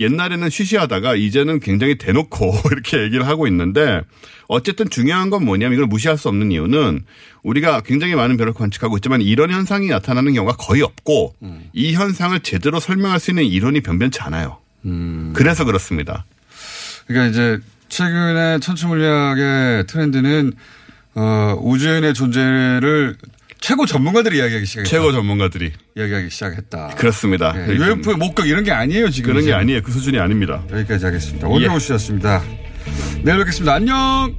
[0.01, 4.01] 옛날에는 쉬쉬하다가 이제는 굉장히 대놓고 이렇게 얘기를 하고 있는데
[4.49, 7.05] 어쨌든 중요한 건 뭐냐면 이걸 무시할 수 없는 이유는
[7.43, 11.35] 우리가 굉장히 많은 별을 관측하고 있지만 이런 현상이 나타나는 경우가 거의 없고
[11.73, 14.59] 이 현상을 제대로 설명할 수 있는 이론이 변변치 않아요.
[15.35, 16.25] 그래서 그렇습니다.
[17.07, 20.53] 그러니까 이제 최근에 천추물리학의 트렌드는
[21.15, 23.17] 어, 우주인의 존재를
[23.61, 24.91] 최고 전문가들이 이야기하기 시작했다.
[24.91, 26.89] 최고 전문가들이 이야기하기 시작했다.
[26.97, 27.53] 그렇습니다.
[27.53, 29.31] 네, UFO의 목격 이런 게 아니에요 지금.
[29.33, 29.55] 그런 게 이제.
[29.55, 29.83] 아니에요.
[29.83, 30.63] 그 수준이 아닙니다.
[30.73, 31.47] 여기까지 하겠습니다.
[31.47, 31.73] 오늘 예.
[31.75, 32.43] 오셨습니다.
[33.23, 33.75] 내일 뵙겠습니다.
[33.75, 34.35] 안녕.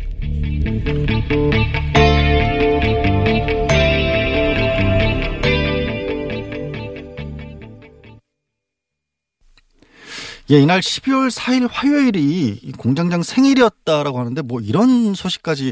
[10.52, 15.72] 예, 이날 12월 4일 화요일이 이 공장장 생일이었다라고 하는데 뭐 이런 소식까지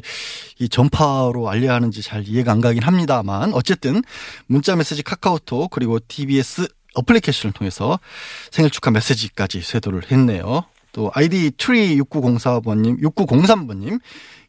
[0.58, 4.02] 이 전파로 알려야 하는지 잘 이해가 안 가긴 합니다만 어쨌든
[4.48, 8.00] 문자 메시지 카카오톡 그리고 TBS 어플리케이션을 통해서
[8.52, 10.64] 생일 축하 메시지까지 쇄도를 했네요.
[10.94, 14.00] 또 아이디 트리 6904번님, 6903번님,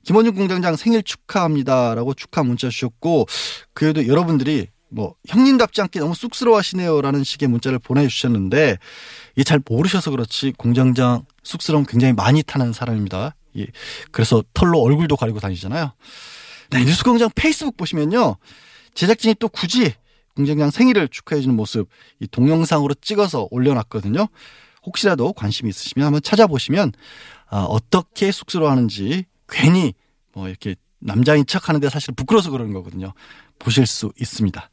[0.04, 3.26] 김어준 공장장 생일 축하합니다라고 축하 문자 주셨고
[3.74, 8.78] 그래도 여러분들이 뭐 형님답지 않게 너무 쑥스러워하시네요라는 식의 문자를 보내주셨는데
[9.34, 13.34] 이게 잘 모르셔서 그렇지 공장장 쑥스러움 굉장히 많이 타는 사람입니다.
[13.58, 13.66] 예.
[14.10, 15.92] 그래서 털로 얼굴도 가리고 다니잖아요.
[16.70, 18.36] 네, 뉴스공장 페이스북 보시면요.
[18.94, 19.92] 제작진이 또 굳이
[20.34, 21.88] 공장장 생일을 축하해주는 모습
[22.20, 24.28] 이 동영상으로 찍어서 올려놨거든요.
[24.84, 26.92] 혹시라도 관심이 있으시면 한번 찾아보시면
[27.48, 29.94] 아, 어떻게 쑥스러워하는지 괜히
[30.32, 33.12] 뭐 이렇게 남자인 척 하는데 사실 부끄러워서 그러는 거거든요.
[33.58, 34.70] 보실 수 있습니다.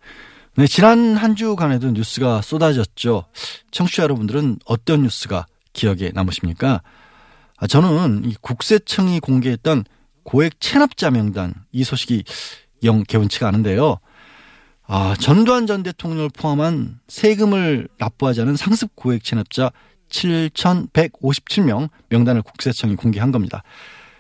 [0.58, 3.26] 네, 지난 한 주간에도 뉴스가 쏟아졌죠.
[3.72, 6.82] 청취자 여러분들은 어떤 뉴스가 기억에 남으십니까?
[7.58, 9.86] 아, 저는 이 국세청이 공개했던
[10.24, 12.24] 고액 체납자 명단 이 소식이
[12.84, 14.00] 영 개운치가 않은데요.
[14.88, 19.72] 아, 전두환 전 대통령을 포함한 세금을 납부하지 않은 상습 고액 체납자
[20.10, 23.64] 7,157명 명단을 국세청이 공개한 겁니다.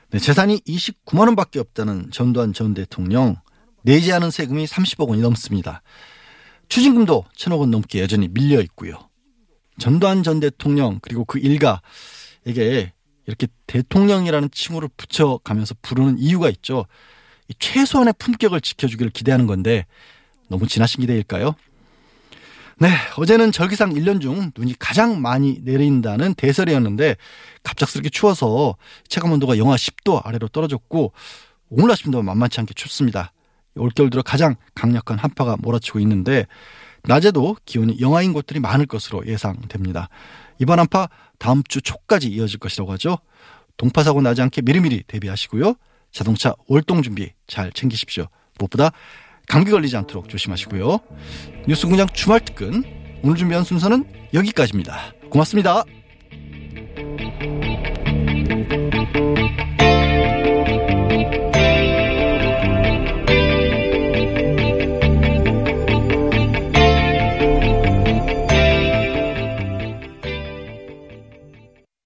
[0.09, 3.35] 네, 재산이 29만 원밖에 없다는 전두환 전 대통령
[3.83, 5.81] 내지 않은 세금이 30억 원이 넘습니다.
[6.69, 9.09] 추징금도 천억 원 넘게 여전히 밀려 있고요.
[9.79, 12.93] 전두환 전 대통령 그리고 그 일가에게
[13.25, 16.85] 이렇게 대통령이라는 칭호를 붙여가면서 부르는 이유가 있죠.
[17.49, 19.85] 이 최소한의 품격을 지켜주기를 기대하는 건데
[20.47, 21.55] 너무 지나신 기대일까요?
[22.79, 27.15] 네, 어제는 절기상 1년 중 눈이 가장 많이 내린다는 대설이었는데
[27.63, 28.75] 갑작스럽게 추워서
[29.07, 31.11] 체감 온도가 영하 10도 아래로 떨어졌고
[31.69, 33.33] 오늘 아침도 만만치 않게 춥습니다.
[33.75, 36.45] 올겨울 들어 가장 강력한 한파가 몰아치고 있는데
[37.03, 40.09] 낮에도 기온이 영하인 곳들이 많을 것으로 예상됩니다.
[40.59, 41.09] 이번 한파
[41.39, 43.17] 다음 주 초까지 이어질 것이라고 하죠.
[43.77, 45.73] 동파 사고 나지 않게 미리미리 대비하시고요.
[46.11, 48.27] 자동차 월동 준비 잘 챙기십시오.
[48.59, 48.91] 무엇보다
[49.47, 50.99] 감기 걸리지 않도록 조심하시고요.
[51.67, 52.83] 뉴스공장 주말 특근
[53.23, 55.13] 오늘 준비한 순서는 여기까지입니다.
[55.29, 55.83] 고맙습니다.